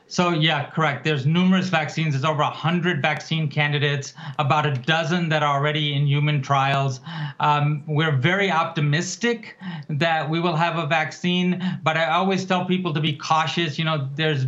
So 0.09 0.31
yeah, 0.31 0.71
correct. 0.71 1.03
There's 1.03 1.27
numerous 1.27 1.69
vaccines. 1.69 2.15
There's 2.15 2.25
over 2.25 2.41
100 2.41 2.99
vaccine 2.99 3.47
candidates, 3.47 4.15
about 4.39 4.65
a 4.65 4.73
dozen 4.73 5.29
that 5.29 5.43
are 5.43 5.55
already 5.55 5.93
in 5.93 6.07
human 6.07 6.41
trials. 6.41 6.99
Um, 7.39 7.83
we're 7.87 8.15
very 8.17 8.51
optimistic 8.51 9.55
that 9.87 10.27
we 10.27 10.39
will 10.39 10.55
have 10.55 10.79
a 10.79 10.87
vaccine, 10.87 11.63
but 11.83 11.95
I 11.95 12.09
always 12.09 12.43
tell 12.43 12.65
people 12.65 12.91
to 12.95 12.99
be 12.99 13.13
cautious. 13.13 13.77
You 13.77 13.85
know, 13.85 14.09
there's 14.15 14.45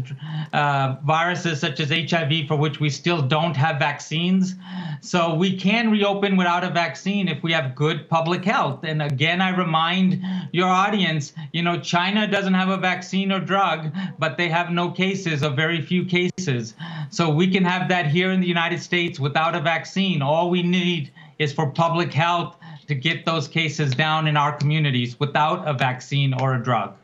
uh, 0.52 0.96
viruses 1.06 1.60
such 1.60 1.80
as 1.80 1.90
HIV 1.90 2.48
for 2.48 2.56
which 2.56 2.80
we 2.80 2.90
still 2.90 3.22
don't 3.22 3.56
have 3.56 3.78
vaccines. 3.78 4.56
So 5.02 5.34
we 5.36 5.58
can 5.58 5.92
reopen 5.92 6.38
without 6.38 6.64
a 6.64 6.70
vaccine 6.70 7.28
if 7.28 7.42
we 7.44 7.52
have 7.52 7.76
good 7.76 8.10
public 8.10 8.44
health. 8.46 8.84
And 8.84 9.02
again, 9.02 9.42
I 9.42 9.56
remind 9.56 10.22
your 10.52 10.70
audience, 10.70 11.34
you 11.54 11.62
know, 11.62 11.80
China 11.80 12.28
doesn't 12.28 12.54
have 12.54 12.70
a 12.70 12.78
vaccine 12.78 13.32
or 13.32 13.40
drug, 13.40 13.92
but 14.18 14.38
they 14.38 14.50
have 14.50 14.72
no 14.72 14.92
cases 14.92 15.44
of 15.44 15.51
very 15.52 15.82
few 15.82 16.06
cases. 16.06 16.74
So 17.10 17.30
we 17.30 17.48
can 17.50 17.64
have 17.64 17.90
that 17.90 18.08
here 18.08 18.32
in 18.32 18.40
the 18.40 18.48
United 18.48 18.82
States 18.82 19.20
without 19.20 19.56
a 19.56 19.60
vaccine. 19.60 20.22
All 20.22 20.50
we 20.50 20.64
need 20.64 21.12
is 21.40 21.52
for 21.52 21.70
public 21.70 22.14
health 22.14 22.56
to 22.88 22.96
get 22.96 23.26
those 23.26 23.48
cases 23.48 23.94
down 23.94 24.28
in 24.28 24.38
our 24.38 24.56
communities 24.56 25.20
without 25.20 25.68
a 25.68 25.74
vaccine 25.74 26.34
or 26.34 26.56
a 26.56 26.64
drug. 26.64 26.96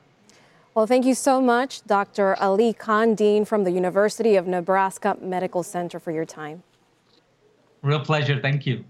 Well, 0.75 0.85
thank 0.85 1.05
you 1.05 1.15
so 1.15 1.41
much, 1.41 1.83
Dr. 1.87 2.35
Ali 2.35 2.71
Khan, 2.71 3.15
Dean 3.15 3.45
from 3.45 3.63
the 3.63 3.71
University 3.71 4.35
of 4.35 4.45
Nebraska 4.45 5.17
Medical 5.19 5.63
Center, 5.63 5.99
for 5.99 6.11
your 6.11 6.25
time. 6.25 6.61
Real 7.81 7.99
pleasure. 7.99 8.39
Thank 8.39 8.67
you. 8.67 8.85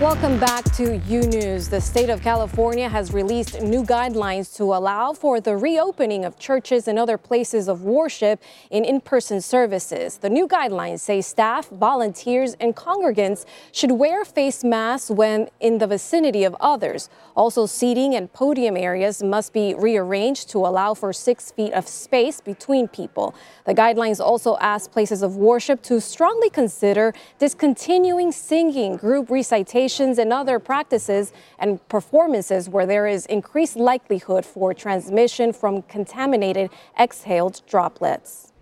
Welcome 0.00 0.38
back 0.38 0.62
to 0.76 0.96
U 0.96 1.22
News. 1.22 1.68
The 1.68 1.80
state 1.80 2.08
of 2.08 2.22
California 2.22 2.88
has 2.88 3.12
released 3.12 3.60
new 3.60 3.82
guidelines 3.82 4.56
to 4.56 4.62
allow 4.62 5.12
for 5.12 5.40
the 5.40 5.56
reopening 5.56 6.24
of 6.24 6.38
churches 6.38 6.86
and 6.86 7.00
other 7.00 7.18
places 7.18 7.66
of 7.66 7.82
worship 7.82 8.40
in 8.70 8.84
in 8.84 9.00
person 9.00 9.40
services. 9.40 10.18
The 10.18 10.30
new 10.30 10.46
guidelines 10.46 11.00
say 11.00 11.20
staff, 11.20 11.68
volunteers, 11.70 12.54
and 12.60 12.76
congregants 12.76 13.44
should 13.72 13.90
wear 13.90 14.24
face 14.24 14.62
masks 14.62 15.10
when 15.10 15.48
in 15.58 15.78
the 15.78 15.88
vicinity 15.88 16.44
of 16.44 16.54
others. 16.60 17.10
Also, 17.34 17.66
seating 17.66 18.14
and 18.14 18.32
podium 18.32 18.76
areas 18.76 19.20
must 19.20 19.52
be 19.52 19.74
rearranged 19.74 20.48
to 20.50 20.58
allow 20.58 20.94
for 20.94 21.12
six 21.12 21.50
feet 21.50 21.72
of 21.72 21.88
space 21.88 22.40
between 22.40 22.86
people. 22.86 23.34
The 23.64 23.74
guidelines 23.74 24.20
also 24.20 24.56
ask 24.58 24.92
places 24.92 25.22
of 25.22 25.34
worship 25.34 25.82
to 25.82 26.00
strongly 26.00 26.50
consider 26.50 27.14
discontinuing 27.40 28.30
singing, 28.30 28.94
group 28.96 29.28
and 30.18 30.32
other 30.32 30.58
practices 30.58 31.32
and 31.58 31.86
performances 31.88 32.68
where 32.68 32.86
there 32.86 33.06
is 33.06 33.26
increased 33.26 33.76
likelihood 33.76 34.44
for 34.44 34.74
transmission 34.74 35.52
from 35.52 35.82
contaminated 35.82 36.70
exhaled 36.98 37.62
droplets. 37.66 38.52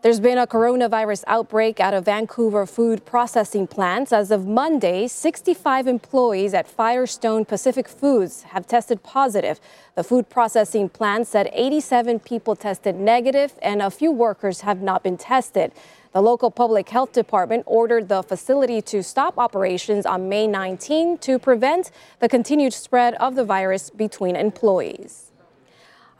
There's 0.00 0.20
been 0.20 0.38
a 0.38 0.46
coronavirus 0.46 1.24
outbreak 1.26 1.80
at 1.80 1.92
a 1.92 2.00
Vancouver 2.00 2.66
food 2.66 3.04
processing 3.04 3.66
plant. 3.66 4.12
As 4.12 4.30
of 4.30 4.46
Monday, 4.46 5.08
65 5.08 5.88
employees 5.88 6.54
at 6.54 6.68
Firestone 6.68 7.44
Pacific 7.44 7.88
Foods 7.88 8.44
have 8.44 8.68
tested 8.68 9.02
positive. 9.02 9.58
The 9.96 10.04
food 10.04 10.28
processing 10.28 10.88
plant 10.88 11.26
said 11.26 11.50
87 11.52 12.20
people 12.20 12.54
tested 12.54 12.94
negative 12.94 13.54
and 13.60 13.82
a 13.82 13.90
few 13.90 14.12
workers 14.12 14.60
have 14.60 14.80
not 14.80 15.02
been 15.02 15.16
tested. 15.16 15.72
The 16.12 16.22
local 16.22 16.52
public 16.52 16.88
health 16.90 17.12
department 17.12 17.64
ordered 17.66 18.08
the 18.08 18.22
facility 18.22 18.80
to 18.82 19.02
stop 19.02 19.36
operations 19.36 20.06
on 20.06 20.28
May 20.28 20.46
19 20.46 21.18
to 21.18 21.40
prevent 21.40 21.90
the 22.20 22.28
continued 22.28 22.72
spread 22.72 23.14
of 23.14 23.34
the 23.34 23.44
virus 23.44 23.90
between 23.90 24.36
employees. 24.36 25.27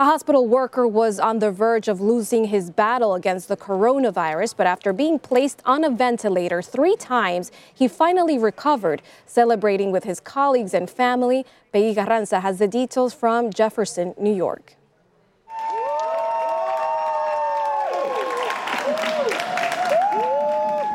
A 0.01 0.05
hospital 0.05 0.47
worker 0.47 0.87
was 0.87 1.19
on 1.19 1.41
the 1.41 1.51
verge 1.51 1.89
of 1.89 2.01
losing 2.01 2.45
his 2.45 2.71
battle 2.71 3.15
against 3.17 3.49
the 3.49 3.57
coronavirus, 3.57 4.55
but 4.57 4.65
after 4.65 4.93
being 4.93 5.19
placed 5.19 5.61
on 5.67 5.83
a 5.83 5.91
ventilator 5.91 6.63
three 6.63 6.95
times, 6.95 7.51
he 7.75 7.89
finally 7.89 8.39
recovered. 8.39 9.03
Celebrating 9.27 9.91
with 9.91 10.05
his 10.05 10.21
colleagues 10.21 10.73
and 10.73 10.89
family, 10.89 11.45
Peggy 11.73 11.97
Carranza 11.97 12.39
has 12.39 12.61
the 12.61 12.69
details 12.69 13.13
from 13.13 13.51
Jefferson, 13.51 14.15
New 14.17 14.33
York. 14.33 14.77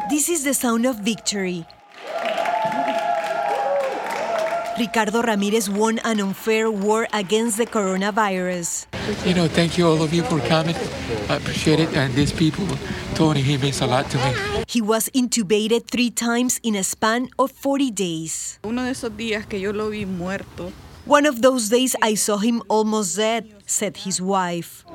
This 0.09 0.29
is 0.29 0.45
the 0.45 0.53
sound 0.53 0.85
of 0.85 0.99
victory. 0.99 1.65
Ricardo 4.79 5.21
Ramirez 5.21 5.69
won 5.69 5.99
an 6.05 6.21
unfair 6.21 6.71
war 6.71 7.05
against 7.11 7.57
the 7.57 7.65
coronavirus. 7.65 8.92
You 9.25 9.33
know, 9.33 9.47
thank 9.47 9.77
you 9.77 9.87
all 9.87 10.01
of 10.01 10.13
you 10.13 10.23
for 10.23 10.39
coming. 10.47 10.75
I 11.29 11.35
appreciate 11.35 11.79
it. 11.79 11.93
And 11.95 12.13
these 12.13 12.31
people, 12.31 12.65
Tony, 13.15 13.41
he 13.41 13.57
means 13.57 13.81
a 13.81 13.85
lot 13.87 14.09
to 14.11 14.17
me. 14.17 14.63
He 14.67 14.81
was 14.81 15.09
intubated 15.13 15.87
three 15.87 16.09
times 16.09 16.59
in 16.63 16.75
a 16.75 16.83
span 16.83 17.27
of 17.37 17.51
40 17.51 17.91
days. 17.91 18.59
Uno 18.63 18.83
de 18.83 18.91
esos 18.91 19.11
días 19.11 19.45
que 19.45 19.59
yo 19.59 19.71
lo 19.71 19.89
vi 19.89 20.05
muerto. 20.05 20.71
One 21.05 21.25
of 21.25 21.41
those 21.41 21.67
days 21.67 21.97
I 22.01 22.15
saw 22.15 22.37
him 22.37 22.63
almost 22.69 23.17
dead, 23.17 23.53
said 23.65 23.97
his 23.97 24.21
wife. 24.21 24.85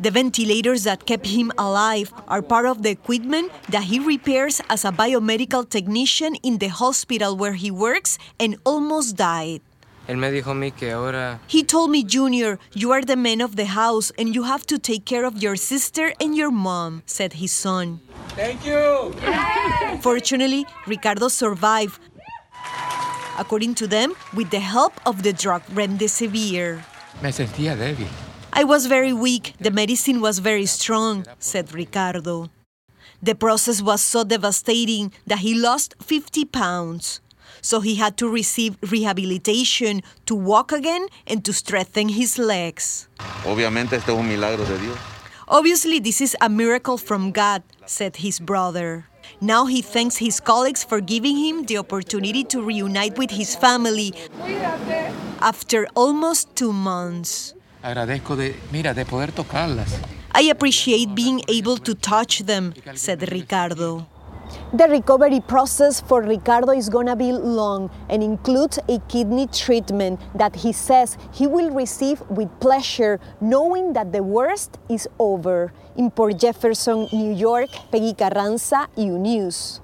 The 0.00 0.10
ventilators 0.10 0.84
that 0.84 1.04
kept 1.04 1.26
him 1.26 1.52
alive 1.58 2.10
are 2.26 2.40
part 2.40 2.64
of 2.64 2.82
the 2.82 2.88
equipment 2.88 3.52
that 3.68 3.84
he 3.84 3.98
repairs 3.98 4.62
as 4.70 4.86
a 4.86 4.92
biomedical 4.92 5.68
technician 5.68 6.36
in 6.36 6.56
the 6.56 6.68
hospital 6.68 7.36
where 7.36 7.52
he 7.52 7.70
works 7.70 8.16
and 8.38 8.56
almost 8.64 9.16
died. 9.16 9.60
He 10.08 11.62
told 11.62 11.90
me, 11.90 12.02
Junior, 12.04 12.58
you 12.74 12.90
are 12.92 13.02
the 13.02 13.16
man 13.16 13.40
of 13.40 13.56
the 13.56 13.66
house 13.66 14.10
and 14.18 14.34
you 14.34 14.42
have 14.44 14.66
to 14.66 14.78
take 14.78 15.04
care 15.04 15.24
of 15.24 15.42
your 15.42 15.56
sister 15.56 16.12
and 16.20 16.36
your 16.36 16.50
mom, 16.50 17.02
said 17.06 17.34
his 17.34 17.52
son. 17.52 18.00
Thank 18.30 18.64
you. 18.66 19.14
Fortunately, 20.00 20.66
Ricardo 20.86 21.28
survived. 21.28 22.00
According 23.38 23.74
to 23.76 23.86
them, 23.86 24.14
with 24.34 24.50
the 24.50 24.60
help 24.60 24.92
of 25.06 25.22
the 25.22 25.32
drug 25.32 25.62
remdesivir. 25.74 26.82
Me 27.22 27.30
sentía 27.32 27.76
débil. 27.76 28.08
I 28.52 28.64
was 28.64 28.86
very 28.86 29.12
weak. 29.12 29.54
The 29.60 29.70
medicine 29.70 30.20
was 30.20 30.40
very 30.40 30.66
strong, 30.66 31.24
said 31.38 31.72
Ricardo. 31.72 32.50
The 33.22 33.34
process 33.34 33.80
was 33.80 34.00
so 34.02 34.24
devastating 34.24 35.12
that 35.26 35.38
he 35.38 35.54
lost 35.54 35.94
50 36.00 36.46
pounds. 36.46 37.20
So 37.62 37.80
he 37.80 37.96
had 37.96 38.16
to 38.16 38.28
receive 38.28 38.76
rehabilitation 38.82 40.02
to 40.26 40.34
walk 40.34 40.72
again 40.72 41.06
and 41.26 41.44
to 41.44 41.52
strengthen 41.52 42.08
his 42.08 42.38
legs. 42.38 43.08
Obviamente, 43.44 43.96
este 43.96 44.10
es 44.10 44.18
un 44.18 44.28
milagro 44.28 44.64
de 44.64 44.78
Dios. 44.78 44.96
Obviously, 45.48 45.98
this 45.98 46.20
is 46.20 46.36
a 46.40 46.48
miracle 46.48 46.96
from 46.96 47.32
God, 47.32 47.62
said 47.84 48.16
his 48.16 48.38
brother. 48.38 49.06
Now 49.40 49.66
he 49.66 49.82
thanks 49.82 50.16
his 50.16 50.40
colleagues 50.40 50.84
for 50.84 51.00
giving 51.00 51.36
him 51.36 51.64
the 51.64 51.78
opportunity 51.78 52.44
to 52.44 52.62
reunite 52.62 53.18
with 53.18 53.30
his 53.30 53.56
family 53.56 54.14
after 55.40 55.86
almost 55.94 56.54
two 56.54 56.72
months. 56.72 57.54
Agradezco 57.82 58.36
de, 58.36 58.54
mira, 58.70 58.94
de 58.94 59.04
poder 59.04 59.32
tocarlas. 59.32 59.98
I 60.32 60.50
appreciate 60.50 61.14
being 61.14 61.42
able 61.48 61.78
to 61.78 61.94
touch 61.94 62.40
them, 62.40 62.74
said 62.94 63.30
Ricardo. 63.32 64.06
The 64.72 64.86
recovery 64.88 65.40
process 65.40 66.00
for 66.00 66.22
Ricardo 66.22 66.72
is 66.72 66.88
going 66.88 67.06
to 67.06 67.16
be 67.16 67.32
long 67.32 67.90
and 68.08 68.22
includes 68.22 68.78
a 68.88 68.98
kidney 69.08 69.46
treatment 69.46 70.20
that 70.34 70.56
he 70.56 70.72
says 70.72 71.18
he 71.32 71.46
will 71.46 71.70
receive 71.70 72.20
with 72.30 72.48
pleasure, 72.60 73.18
knowing 73.40 73.92
that 73.94 74.12
the 74.12 74.22
worst 74.22 74.78
is 74.88 75.08
over. 75.18 75.72
In 75.96 76.10
Port 76.10 76.38
Jefferson, 76.38 77.08
New 77.12 77.32
York, 77.32 77.70
Peggy 77.90 78.14
Carranza, 78.14 78.88
U 78.96 79.18
News. 79.18 79.80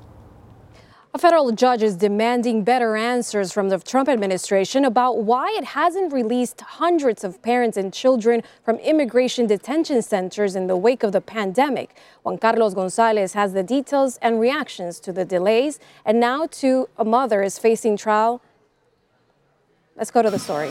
A 1.16 1.18
federal 1.18 1.50
judge 1.50 1.82
is 1.82 1.96
demanding 1.96 2.62
better 2.62 2.94
answers 2.94 3.50
from 3.50 3.70
the 3.70 3.78
Trump 3.78 4.06
administration 4.06 4.84
about 4.84 5.24
why 5.24 5.50
it 5.56 5.64
hasn't 5.64 6.12
released 6.12 6.60
hundreds 6.60 7.24
of 7.24 7.40
parents 7.40 7.78
and 7.78 7.90
children 7.90 8.42
from 8.62 8.76
immigration 8.80 9.46
detention 9.46 10.02
centers 10.02 10.54
in 10.54 10.66
the 10.66 10.76
wake 10.76 11.02
of 11.02 11.12
the 11.12 11.22
pandemic. 11.22 11.96
Juan 12.22 12.36
Carlos 12.36 12.74
Gonzalez 12.74 13.32
has 13.32 13.54
the 13.54 13.62
details 13.62 14.18
and 14.20 14.38
reactions 14.38 15.00
to 15.00 15.10
the 15.10 15.24
delays, 15.24 15.78
and 16.04 16.20
now 16.20 16.48
to 16.48 16.86
a 16.98 17.04
mother 17.06 17.42
is 17.42 17.58
facing 17.58 17.96
trial 17.96 18.42
Let's 19.96 20.10
go 20.10 20.20
to 20.20 20.28
the 20.28 20.38
story. 20.38 20.70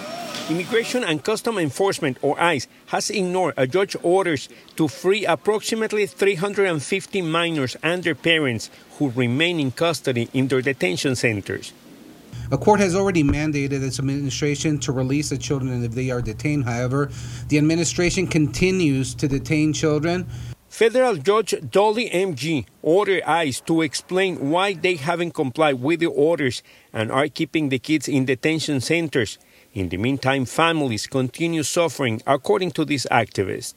Immigration 0.52 1.04
and 1.04 1.24
Custom 1.24 1.58
Enforcement, 1.58 2.20
or 2.22 2.40
ICE, 2.40 2.68
has 2.88 3.10
ignored 3.10 3.56
a 3.58 3.66
judge's 3.66 4.00
orders 4.04 4.50
to 4.76 4.88
free 4.88 5.26
approximately 5.26 6.06
350 6.06 7.24
minors 7.24 7.76
and 7.82 8.04
their 8.04 8.14
parents 8.14 8.70
who 9.00 9.10
remain 9.10 9.60
in 9.60 9.72
custody 9.72 10.30
in 10.34 10.48
their 10.48 10.62
detention 10.62 11.16
centers. 11.16 11.74
A 12.52 12.58
court 12.60 12.80
has 12.80 12.96
already 12.96 13.24
mandated 13.24 13.82
its 13.82 13.98
administration 13.98 14.78
to 14.82 14.92
release 14.92 15.30
the 15.30 15.38
children 15.40 15.84
if 15.84 15.94
they 15.94 16.12
are 16.12 16.22
detained. 16.22 16.66
However, 16.66 17.10
the 17.48 17.58
administration 17.58 18.28
continues 18.28 19.16
to 19.16 19.28
detain 19.28 19.74
children. 19.74 20.28
Federal 20.70 21.16
Judge 21.18 21.56
Dolly 21.72 22.12
M. 22.12 22.36
Gee 22.36 22.66
ordered 22.82 23.24
ICE 23.24 23.62
to 23.62 23.82
explain 23.82 24.50
why 24.50 24.74
they 24.74 24.96
haven't 24.96 25.32
complied 25.32 25.76
with 25.76 26.02
the 26.02 26.08
orders 26.08 26.62
and 26.92 27.12
are 27.12 27.28
keeping 27.28 27.70
the 27.70 27.80
kids 27.80 28.08
in 28.08 28.26
detention 28.26 28.82
centers. 28.82 29.38
In 29.74 29.90
the 29.90 29.98
meantime, 29.98 30.46
families 30.46 31.08
continue 31.08 31.64
suffering, 31.64 32.22
according 32.28 32.72
to 32.72 32.86
this 32.86 33.06
activist. 33.12 33.76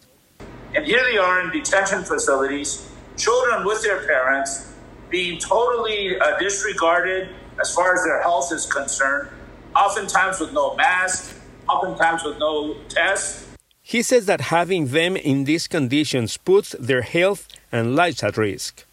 And 0.75 0.85
here 0.85 1.03
they 1.11 1.19
are 1.19 1.41
in 1.41 1.51
detention 1.51 2.05
facilities, 2.05 2.91
children 3.17 3.65
with 3.65 3.83
their 3.83 4.07
parents, 4.07 4.73
being 5.09 5.39
totally 5.39 6.19
uh, 6.21 6.39
disregarded 6.39 7.29
as 7.61 7.75
far 7.75 7.95
as 7.95 8.05
their 8.05 8.23
health 8.23 8.53
is 8.53 8.67
concerned, 8.67 9.31
oftentimes 9.75 10.41
with 10.41 10.53
no 10.53 10.75
mask, 10.77 11.35
oftentimes 11.69 12.25
with 12.25 12.39
no 12.39 12.75
tests. 12.89 13.48
He 13.89 14.03
says 14.03 14.27
that 14.27 14.53
having 14.53 14.89
them 14.89 15.17
in 15.17 15.45
these 15.45 15.67
conditions 15.67 16.37
puts 16.37 16.77
their 16.79 17.01
health 17.01 17.49
and 17.73 17.97
lives 17.97 18.23
at 18.23 18.37
risk. 18.37 18.85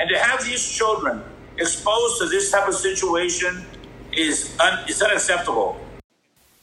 And 0.00 0.10
to 0.10 0.18
have 0.18 0.42
these 0.42 0.68
children 0.68 1.22
exposed 1.58 2.20
to 2.20 2.28
this 2.28 2.50
type 2.50 2.66
of 2.66 2.74
situation 2.74 3.64
is, 4.12 4.58
un- 4.58 4.80
is 4.88 5.00
unacceptable. 5.00 5.78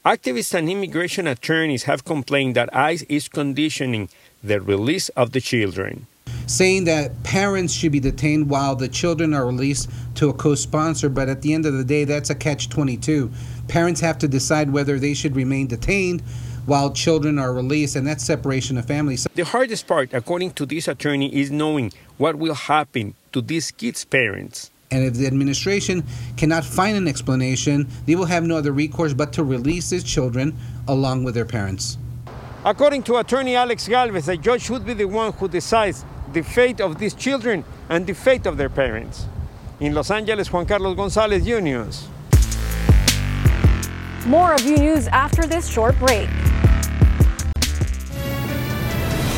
Activists 0.05 0.53
and 0.53 0.69
immigration 0.69 1.25
attorneys 1.25 1.83
have 1.83 2.03
complained 2.03 2.57
that 2.57 2.67
ICE 2.75 3.03
is 3.03 3.29
conditioning 3.29 4.09
the 4.43 4.59
release 4.59 5.07
of 5.15 5.31
the 5.31 5.39
children. 5.39 6.05
Saying 6.47 6.83
that 6.83 7.23
parents 7.23 7.73
should 7.73 7.93
be 7.93 8.01
detained 8.01 8.49
while 8.49 8.75
the 8.75 8.89
children 8.89 9.33
are 9.33 9.45
released 9.45 9.89
to 10.15 10.27
a 10.27 10.33
co 10.33 10.53
sponsor, 10.53 11.07
but 11.07 11.29
at 11.29 11.43
the 11.43 11.53
end 11.53 11.65
of 11.65 11.75
the 11.75 11.85
day, 11.85 12.03
that's 12.03 12.29
a 12.29 12.35
catch 12.35 12.67
22. 12.67 13.31
Parents 13.69 14.01
have 14.01 14.17
to 14.17 14.27
decide 14.27 14.69
whether 14.69 14.99
they 14.99 15.13
should 15.13 15.37
remain 15.37 15.67
detained 15.67 16.21
while 16.69 16.91
children 16.91 17.39
are 17.39 17.51
released, 17.51 17.95
and 17.95 18.05
that's 18.05 18.23
separation 18.23 18.77
of 18.77 18.85
families. 18.85 19.27
The 19.33 19.43
hardest 19.43 19.87
part, 19.87 20.13
according 20.13 20.51
to 20.51 20.67
this 20.67 20.87
attorney, 20.87 21.35
is 21.35 21.49
knowing 21.49 21.91
what 22.17 22.35
will 22.35 22.53
happen 22.53 23.15
to 23.33 23.41
these 23.41 23.71
kids' 23.71 24.05
parents. 24.05 24.69
And 24.91 25.03
if 25.03 25.15
the 25.15 25.25
administration 25.25 26.03
cannot 26.37 26.63
find 26.63 26.95
an 26.95 27.07
explanation, 27.07 27.87
they 28.05 28.15
will 28.15 28.25
have 28.25 28.43
no 28.43 28.57
other 28.57 28.71
recourse 28.71 29.13
but 29.13 29.33
to 29.33 29.43
release 29.43 29.89
these 29.89 30.03
children 30.03 30.55
along 30.87 31.23
with 31.23 31.33
their 31.33 31.45
parents. 31.45 31.97
According 32.63 33.03
to 33.03 33.17
attorney 33.17 33.55
Alex 33.55 33.87
Galvez, 33.87 34.27
the 34.27 34.37
judge 34.37 34.61
should 34.61 34.85
be 34.85 34.93
the 34.93 35.05
one 35.05 35.31
who 35.33 35.47
decides 35.47 36.05
the 36.33 36.43
fate 36.43 36.81
of 36.81 36.99
these 36.99 37.15
children 37.15 37.63
and 37.89 38.05
the 38.05 38.13
fate 38.13 38.45
of 38.45 38.57
their 38.57 38.69
parents. 38.69 39.25
In 39.79 39.95
Los 39.95 40.11
Angeles, 40.11 40.51
Juan 40.53 40.67
Carlos 40.67 40.95
Gonzalez, 40.95 41.47
U 41.47 41.61
News. 41.61 42.07
More 44.27 44.53
of 44.53 44.61
U 44.61 44.77
News 44.77 45.07
after 45.07 45.47
this 45.47 45.67
short 45.67 45.97
break. 45.97 46.29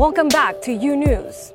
Welcome 0.00 0.28
back 0.28 0.62
to 0.62 0.72
U 0.72 0.96
News. 0.96 1.52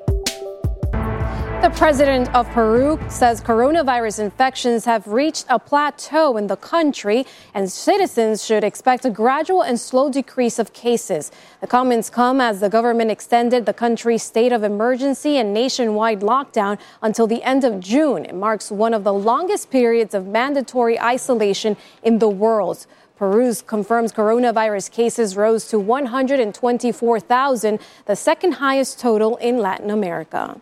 The 1.62 1.70
president 1.70 2.28
of 2.34 2.46
Peru 2.50 3.00
says 3.08 3.40
coronavirus 3.40 4.18
infections 4.20 4.84
have 4.84 5.06
reached 5.06 5.46
a 5.48 5.58
plateau 5.58 6.36
in 6.36 6.48
the 6.48 6.56
country 6.56 7.24
and 7.54 7.72
citizens 7.72 8.44
should 8.44 8.62
expect 8.62 9.06
a 9.06 9.10
gradual 9.10 9.62
and 9.62 9.80
slow 9.80 10.10
decrease 10.10 10.58
of 10.58 10.74
cases. 10.74 11.32
The 11.62 11.66
comments 11.66 12.10
come 12.10 12.42
as 12.42 12.60
the 12.60 12.68
government 12.68 13.10
extended 13.10 13.64
the 13.64 13.72
country's 13.72 14.22
state 14.22 14.52
of 14.52 14.64
emergency 14.64 15.38
and 15.38 15.54
nationwide 15.54 16.20
lockdown 16.20 16.78
until 17.00 17.26
the 17.26 17.42
end 17.42 17.64
of 17.64 17.80
June. 17.80 18.26
It 18.26 18.34
marks 18.34 18.70
one 18.70 18.92
of 18.92 19.02
the 19.02 19.14
longest 19.14 19.70
periods 19.70 20.14
of 20.14 20.26
mandatory 20.26 21.00
isolation 21.00 21.78
in 22.02 22.18
the 22.18 22.28
world. 22.28 22.86
Peru's 23.18 23.62
confirmed 23.62 24.14
coronavirus 24.14 24.90
cases 24.90 25.38
rose 25.38 25.66
to 25.68 25.78
124,000, 25.78 27.78
the 28.04 28.14
second 28.14 28.52
highest 28.52 29.00
total 29.00 29.38
in 29.38 29.56
Latin 29.56 29.90
America. 29.90 30.60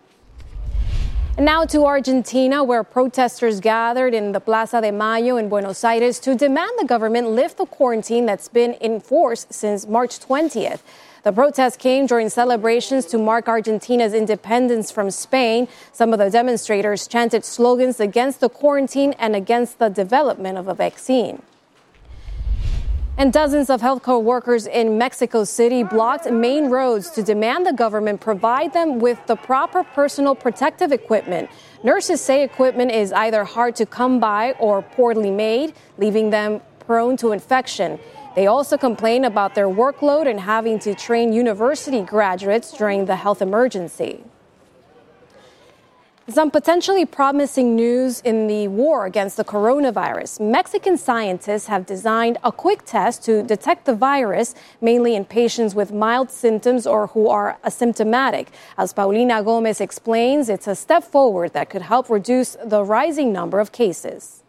And 1.36 1.46
now 1.46 1.64
to 1.64 1.84
Argentina, 1.84 2.62
where 2.62 2.84
protesters 2.84 3.58
gathered 3.58 4.14
in 4.14 4.30
the 4.30 4.38
Plaza 4.38 4.80
de 4.80 4.92
Mayo 4.92 5.36
in 5.36 5.48
Buenos 5.48 5.82
Aires 5.82 6.20
to 6.20 6.36
demand 6.36 6.70
the 6.78 6.84
government 6.84 7.30
lift 7.30 7.58
the 7.58 7.66
quarantine 7.66 8.24
that's 8.24 8.46
been 8.46 8.74
in 8.74 9.00
force 9.00 9.44
since 9.50 9.84
March 9.84 10.20
20th. 10.20 10.78
The 11.24 11.32
protest 11.32 11.80
came 11.80 12.06
during 12.06 12.28
celebrations 12.28 13.04
to 13.06 13.18
mark 13.18 13.48
Argentina's 13.48 14.14
independence 14.14 14.92
from 14.92 15.10
Spain. 15.10 15.66
Some 15.92 16.12
of 16.12 16.20
the 16.20 16.30
demonstrators 16.30 17.08
chanted 17.08 17.44
slogans 17.44 17.98
against 17.98 18.38
the 18.38 18.48
quarantine 18.48 19.12
and 19.18 19.34
against 19.34 19.80
the 19.80 19.88
development 19.88 20.56
of 20.56 20.68
a 20.68 20.74
vaccine. 20.74 21.42
And 23.16 23.32
dozens 23.32 23.70
of 23.70 23.80
healthcare 23.80 24.20
workers 24.20 24.66
in 24.66 24.98
Mexico 24.98 25.44
City 25.44 25.84
blocked 25.84 26.28
main 26.28 26.68
roads 26.68 27.10
to 27.10 27.22
demand 27.22 27.64
the 27.64 27.72
government 27.72 28.20
provide 28.20 28.72
them 28.72 28.98
with 28.98 29.24
the 29.26 29.36
proper 29.36 29.84
personal 29.84 30.34
protective 30.34 30.90
equipment. 30.90 31.48
Nurses 31.84 32.20
say 32.20 32.42
equipment 32.42 32.90
is 32.90 33.12
either 33.12 33.44
hard 33.44 33.76
to 33.76 33.86
come 33.86 34.18
by 34.18 34.52
or 34.58 34.82
poorly 34.82 35.30
made, 35.30 35.74
leaving 35.96 36.30
them 36.30 36.60
prone 36.80 37.16
to 37.18 37.30
infection. 37.30 38.00
They 38.34 38.48
also 38.48 38.76
complain 38.76 39.24
about 39.24 39.54
their 39.54 39.68
workload 39.68 40.28
and 40.28 40.40
having 40.40 40.80
to 40.80 40.92
train 40.92 41.32
university 41.32 42.02
graduates 42.02 42.76
during 42.76 43.04
the 43.04 43.14
health 43.14 43.40
emergency. 43.40 44.24
Some 46.26 46.50
potentially 46.50 47.04
promising 47.04 47.76
news 47.76 48.20
in 48.22 48.46
the 48.46 48.68
war 48.68 49.04
against 49.04 49.36
the 49.36 49.44
coronavirus. 49.44 50.40
Mexican 50.40 50.96
scientists 50.96 51.66
have 51.66 51.84
designed 51.84 52.38
a 52.42 52.50
quick 52.50 52.86
test 52.86 53.22
to 53.24 53.42
detect 53.42 53.84
the 53.84 53.94
virus, 53.94 54.54
mainly 54.80 55.16
in 55.16 55.26
patients 55.26 55.74
with 55.74 55.92
mild 55.92 56.30
symptoms 56.30 56.86
or 56.86 57.08
who 57.08 57.28
are 57.28 57.58
asymptomatic. 57.62 58.46
As 58.78 58.94
Paulina 58.94 59.42
Gomez 59.42 59.82
explains, 59.82 60.48
it's 60.48 60.66
a 60.66 60.74
step 60.74 61.04
forward 61.04 61.52
that 61.52 61.68
could 61.68 61.82
help 61.82 62.08
reduce 62.08 62.56
the 62.64 62.82
rising 62.82 63.30
number 63.30 63.60
of 63.60 63.70
cases. 63.70 64.42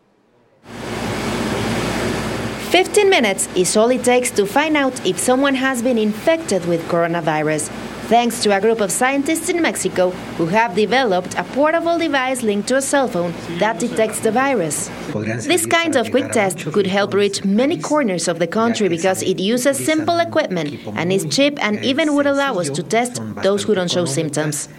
15 2.70 3.10
minutes 3.10 3.50
is 3.54 3.76
all 3.76 3.90
it 3.90 4.06
takes 4.06 4.32
to 4.32 4.46
find 4.46 4.78
out 4.78 5.06
if 5.06 5.20
someone 5.20 5.56
has 5.56 5.82
been 5.82 5.98
infected 5.98 6.66
with 6.68 6.82
coronavirus 6.88 7.70
thanks 8.08 8.44
to 8.44 8.56
a 8.56 8.62
group 8.62 8.82
of 8.82 8.92
scientists 8.92 9.50
in 9.50 9.62
Mexico 9.62 10.12
who 10.38 10.46
have 10.46 10.76
developed 10.76 11.34
a 11.36 11.44
portable 11.44 11.98
device 11.98 12.44
linked 12.44 12.68
to 12.68 12.78
a 12.78 12.82
cell 12.82 13.08
phone 13.08 13.34
that 13.58 13.80
detects 13.80 14.20
the 14.20 14.32
virus. 14.32 14.90
This 15.48 15.66
kind 15.66 15.96
of 15.96 16.12
quick 16.12 16.32
test 16.32 16.60
could 16.72 16.86
help 16.86 17.14
reach 17.14 17.44
many 17.44 17.80
corners 17.80 18.28
of 18.28 18.38
the 18.38 18.48
country 18.48 18.90
because 18.90 19.24
it 19.24 19.40
uses 19.40 19.84
simple 19.84 20.20
equipment 20.20 20.80
and 20.96 21.12
is 21.12 21.26
cheap 21.26 21.58
and 21.64 21.84
even 21.84 22.14
would 22.14 22.28
allow 22.28 22.56
us 22.60 22.70
to 22.70 22.84
test 22.84 23.22
those 23.42 23.64
who 23.64 23.74
don't 23.74 23.90
show 23.90 24.06
symptoms. 24.06 24.70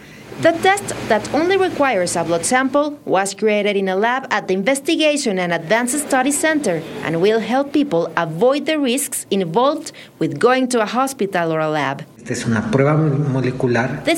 The 0.42 0.52
test 0.52 0.88
that 1.08 1.32
only 1.32 1.56
requires 1.56 2.14
a 2.14 2.22
blood 2.22 2.44
sample 2.44 2.98
was 3.06 3.32
created 3.32 3.74
in 3.74 3.88
a 3.88 3.96
lab 3.96 4.26
at 4.30 4.48
the 4.48 4.54
Investigation 4.54 5.38
and 5.38 5.50
Advanced 5.50 5.98
Study 6.06 6.30
Center 6.30 6.82
and 7.04 7.22
will 7.22 7.40
help 7.40 7.72
people 7.72 8.12
avoid 8.18 8.66
the 8.66 8.78
risks 8.78 9.24
involved 9.30 9.92
with 10.18 10.38
going 10.38 10.68
to 10.68 10.82
a 10.82 10.84
hospital 10.84 11.54
or 11.54 11.60
a 11.60 11.70
lab. 11.70 12.04
This 12.18 12.46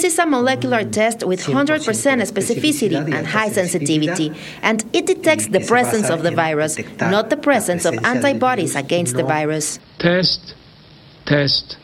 is 0.04 0.18
a 0.18 0.26
molecular 0.26 0.82
test 0.84 1.22
with 1.22 1.40
100% 1.44 1.84
specificity 2.26 3.14
and 3.14 3.24
high 3.24 3.50
sensitivity, 3.50 4.32
and 4.62 4.84
it 4.92 5.06
detects 5.06 5.46
the 5.46 5.60
presence 5.60 6.10
of 6.10 6.24
the 6.24 6.32
virus, 6.32 6.80
not 7.00 7.30
the 7.30 7.36
presence 7.36 7.84
of 7.84 7.94
antibodies 8.04 8.74
against 8.74 9.14
the 9.14 9.22
virus. 9.22 9.78
Test, 9.98 10.54
test, 11.26 11.76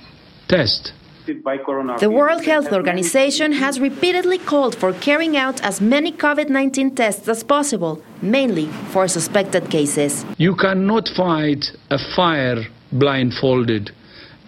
test. 0.48 0.92
The 1.26 2.10
World 2.10 2.44
Health 2.44 2.70
Organization 2.70 3.52
has 3.52 3.80
repeatedly 3.80 4.36
called 4.36 4.74
for 4.74 4.92
carrying 4.92 5.38
out 5.38 5.62
as 5.62 5.80
many 5.80 6.12
COVID 6.12 6.50
19 6.50 6.94
tests 6.94 7.28
as 7.28 7.42
possible, 7.42 8.02
mainly 8.20 8.66
for 8.92 9.08
suspected 9.08 9.70
cases. 9.70 10.24
You 10.36 10.54
cannot 10.54 11.08
fight 11.16 11.64
a 11.90 11.98
fire 12.14 12.64
blindfolded, 12.92 13.90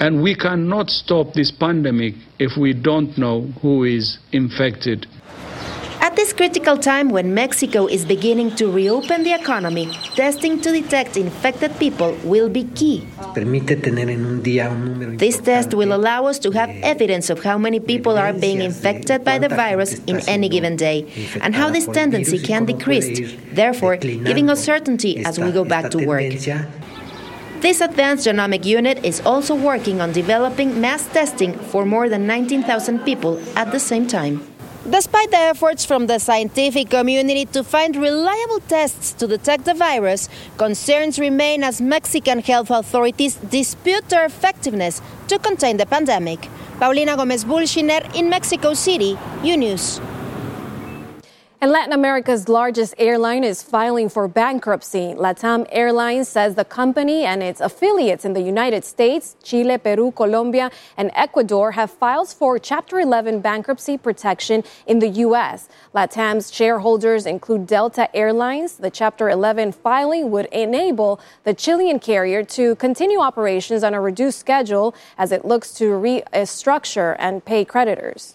and 0.00 0.22
we 0.22 0.34
cannot 0.34 0.90
stop 0.90 1.32
this 1.32 1.50
pandemic 1.50 2.14
if 2.38 2.58
we 2.58 2.74
don't 2.74 3.16
know 3.16 3.50
who 3.62 3.84
is 3.84 4.18
infected. 4.32 5.06
At 6.16 6.24
this 6.24 6.32
critical 6.32 6.78
time 6.78 7.10
when 7.10 7.34
Mexico 7.34 7.86
is 7.86 8.06
beginning 8.06 8.56
to 8.56 8.72
reopen 8.72 9.22
the 9.22 9.34
economy, 9.34 9.92
testing 10.14 10.58
to 10.62 10.72
detect 10.72 11.18
infected 11.18 11.78
people 11.78 12.16
will 12.24 12.48
be 12.48 12.64
key. 12.64 13.06
This 15.18 15.36
test 15.36 15.74
will 15.74 15.92
allow 15.92 16.24
us 16.24 16.38
to 16.38 16.52
have 16.52 16.70
evidence 16.82 17.28
of 17.28 17.44
how 17.44 17.58
many 17.58 17.80
people 17.80 18.16
are 18.16 18.32
being 18.32 18.62
infected 18.62 19.24
by 19.24 19.38
the 19.38 19.50
virus 19.50 19.98
in 20.06 20.26
any 20.26 20.48
given 20.48 20.74
day 20.76 21.04
and 21.42 21.54
how 21.54 21.68
this 21.68 21.84
tendency 21.86 22.38
can 22.38 22.64
decrease, 22.64 23.36
therefore, 23.52 23.98
giving 23.98 24.48
us 24.48 24.64
certainty 24.64 25.22
as 25.22 25.38
we 25.38 25.52
go 25.52 25.66
back 25.66 25.90
to 25.90 26.06
work. 26.06 26.32
This 27.60 27.82
advanced 27.82 28.26
genomic 28.26 28.64
unit 28.64 29.04
is 29.04 29.20
also 29.20 29.54
working 29.54 30.00
on 30.00 30.12
developing 30.12 30.80
mass 30.80 31.06
testing 31.08 31.52
for 31.52 31.84
more 31.84 32.08
than 32.08 32.26
19,000 32.26 33.00
people 33.00 33.38
at 33.54 33.70
the 33.70 33.78
same 33.78 34.06
time. 34.06 34.55
Despite 34.88 35.32
the 35.32 35.36
efforts 35.38 35.84
from 35.84 36.06
the 36.06 36.20
scientific 36.20 36.90
community 36.90 37.44
to 37.46 37.64
find 37.64 37.96
reliable 37.96 38.60
tests 38.68 39.12
to 39.14 39.26
detect 39.26 39.64
the 39.64 39.74
virus, 39.74 40.28
concerns 40.58 41.18
remain 41.18 41.64
as 41.64 41.80
Mexican 41.80 42.38
health 42.38 42.70
authorities 42.70 43.34
dispute 43.34 44.08
their 44.10 44.24
effectiveness 44.24 45.02
to 45.26 45.40
contain 45.40 45.76
the 45.76 45.86
pandemic. 45.86 46.48
Paulina 46.78 47.16
Gomez 47.16 47.44
Bulshiner 47.44 48.14
in 48.14 48.30
Mexico 48.30 48.74
City, 48.74 49.16
UNews. 49.42 50.00
And 51.58 51.72
Latin 51.72 51.94
America's 51.94 52.50
largest 52.50 52.94
airline 52.98 53.42
is 53.42 53.62
filing 53.62 54.10
for 54.10 54.28
bankruptcy. 54.28 55.14
LATAM 55.14 55.66
Airlines 55.70 56.28
says 56.28 56.54
the 56.54 56.66
company 56.66 57.24
and 57.24 57.42
its 57.42 57.62
affiliates 57.62 58.26
in 58.26 58.34
the 58.34 58.42
United 58.42 58.84
States, 58.84 59.36
Chile, 59.42 59.78
Peru, 59.78 60.12
Colombia, 60.12 60.70
and 60.98 61.10
Ecuador 61.14 61.72
have 61.72 61.90
filed 61.90 62.28
for 62.28 62.58
Chapter 62.58 63.00
11 63.00 63.40
bankruptcy 63.40 63.96
protection 63.96 64.64
in 64.86 64.98
the 64.98 65.08
U.S. 65.24 65.70
LATAM's 65.94 66.52
shareholders 66.52 67.24
include 67.24 67.66
Delta 67.66 68.14
Airlines. 68.14 68.74
The 68.74 68.90
Chapter 68.90 69.30
11 69.30 69.72
filing 69.72 70.30
would 70.30 70.46
enable 70.52 71.18
the 71.44 71.54
Chilean 71.54 71.98
carrier 71.98 72.44
to 72.44 72.76
continue 72.76 73.20
operations 73.20 73.82
on 73.82 73.94
a 73.94 74.00
reduced 74.00 74.38
schedule 74.38 74.94
as 75.16 75.32
it 75.32 75.46
looks 75.46 75.72
to 75.78 75.84
restructure 75.84 77.16
and 77.18 77.42
pay 77.42 77.64
creditors. 77.64 78.34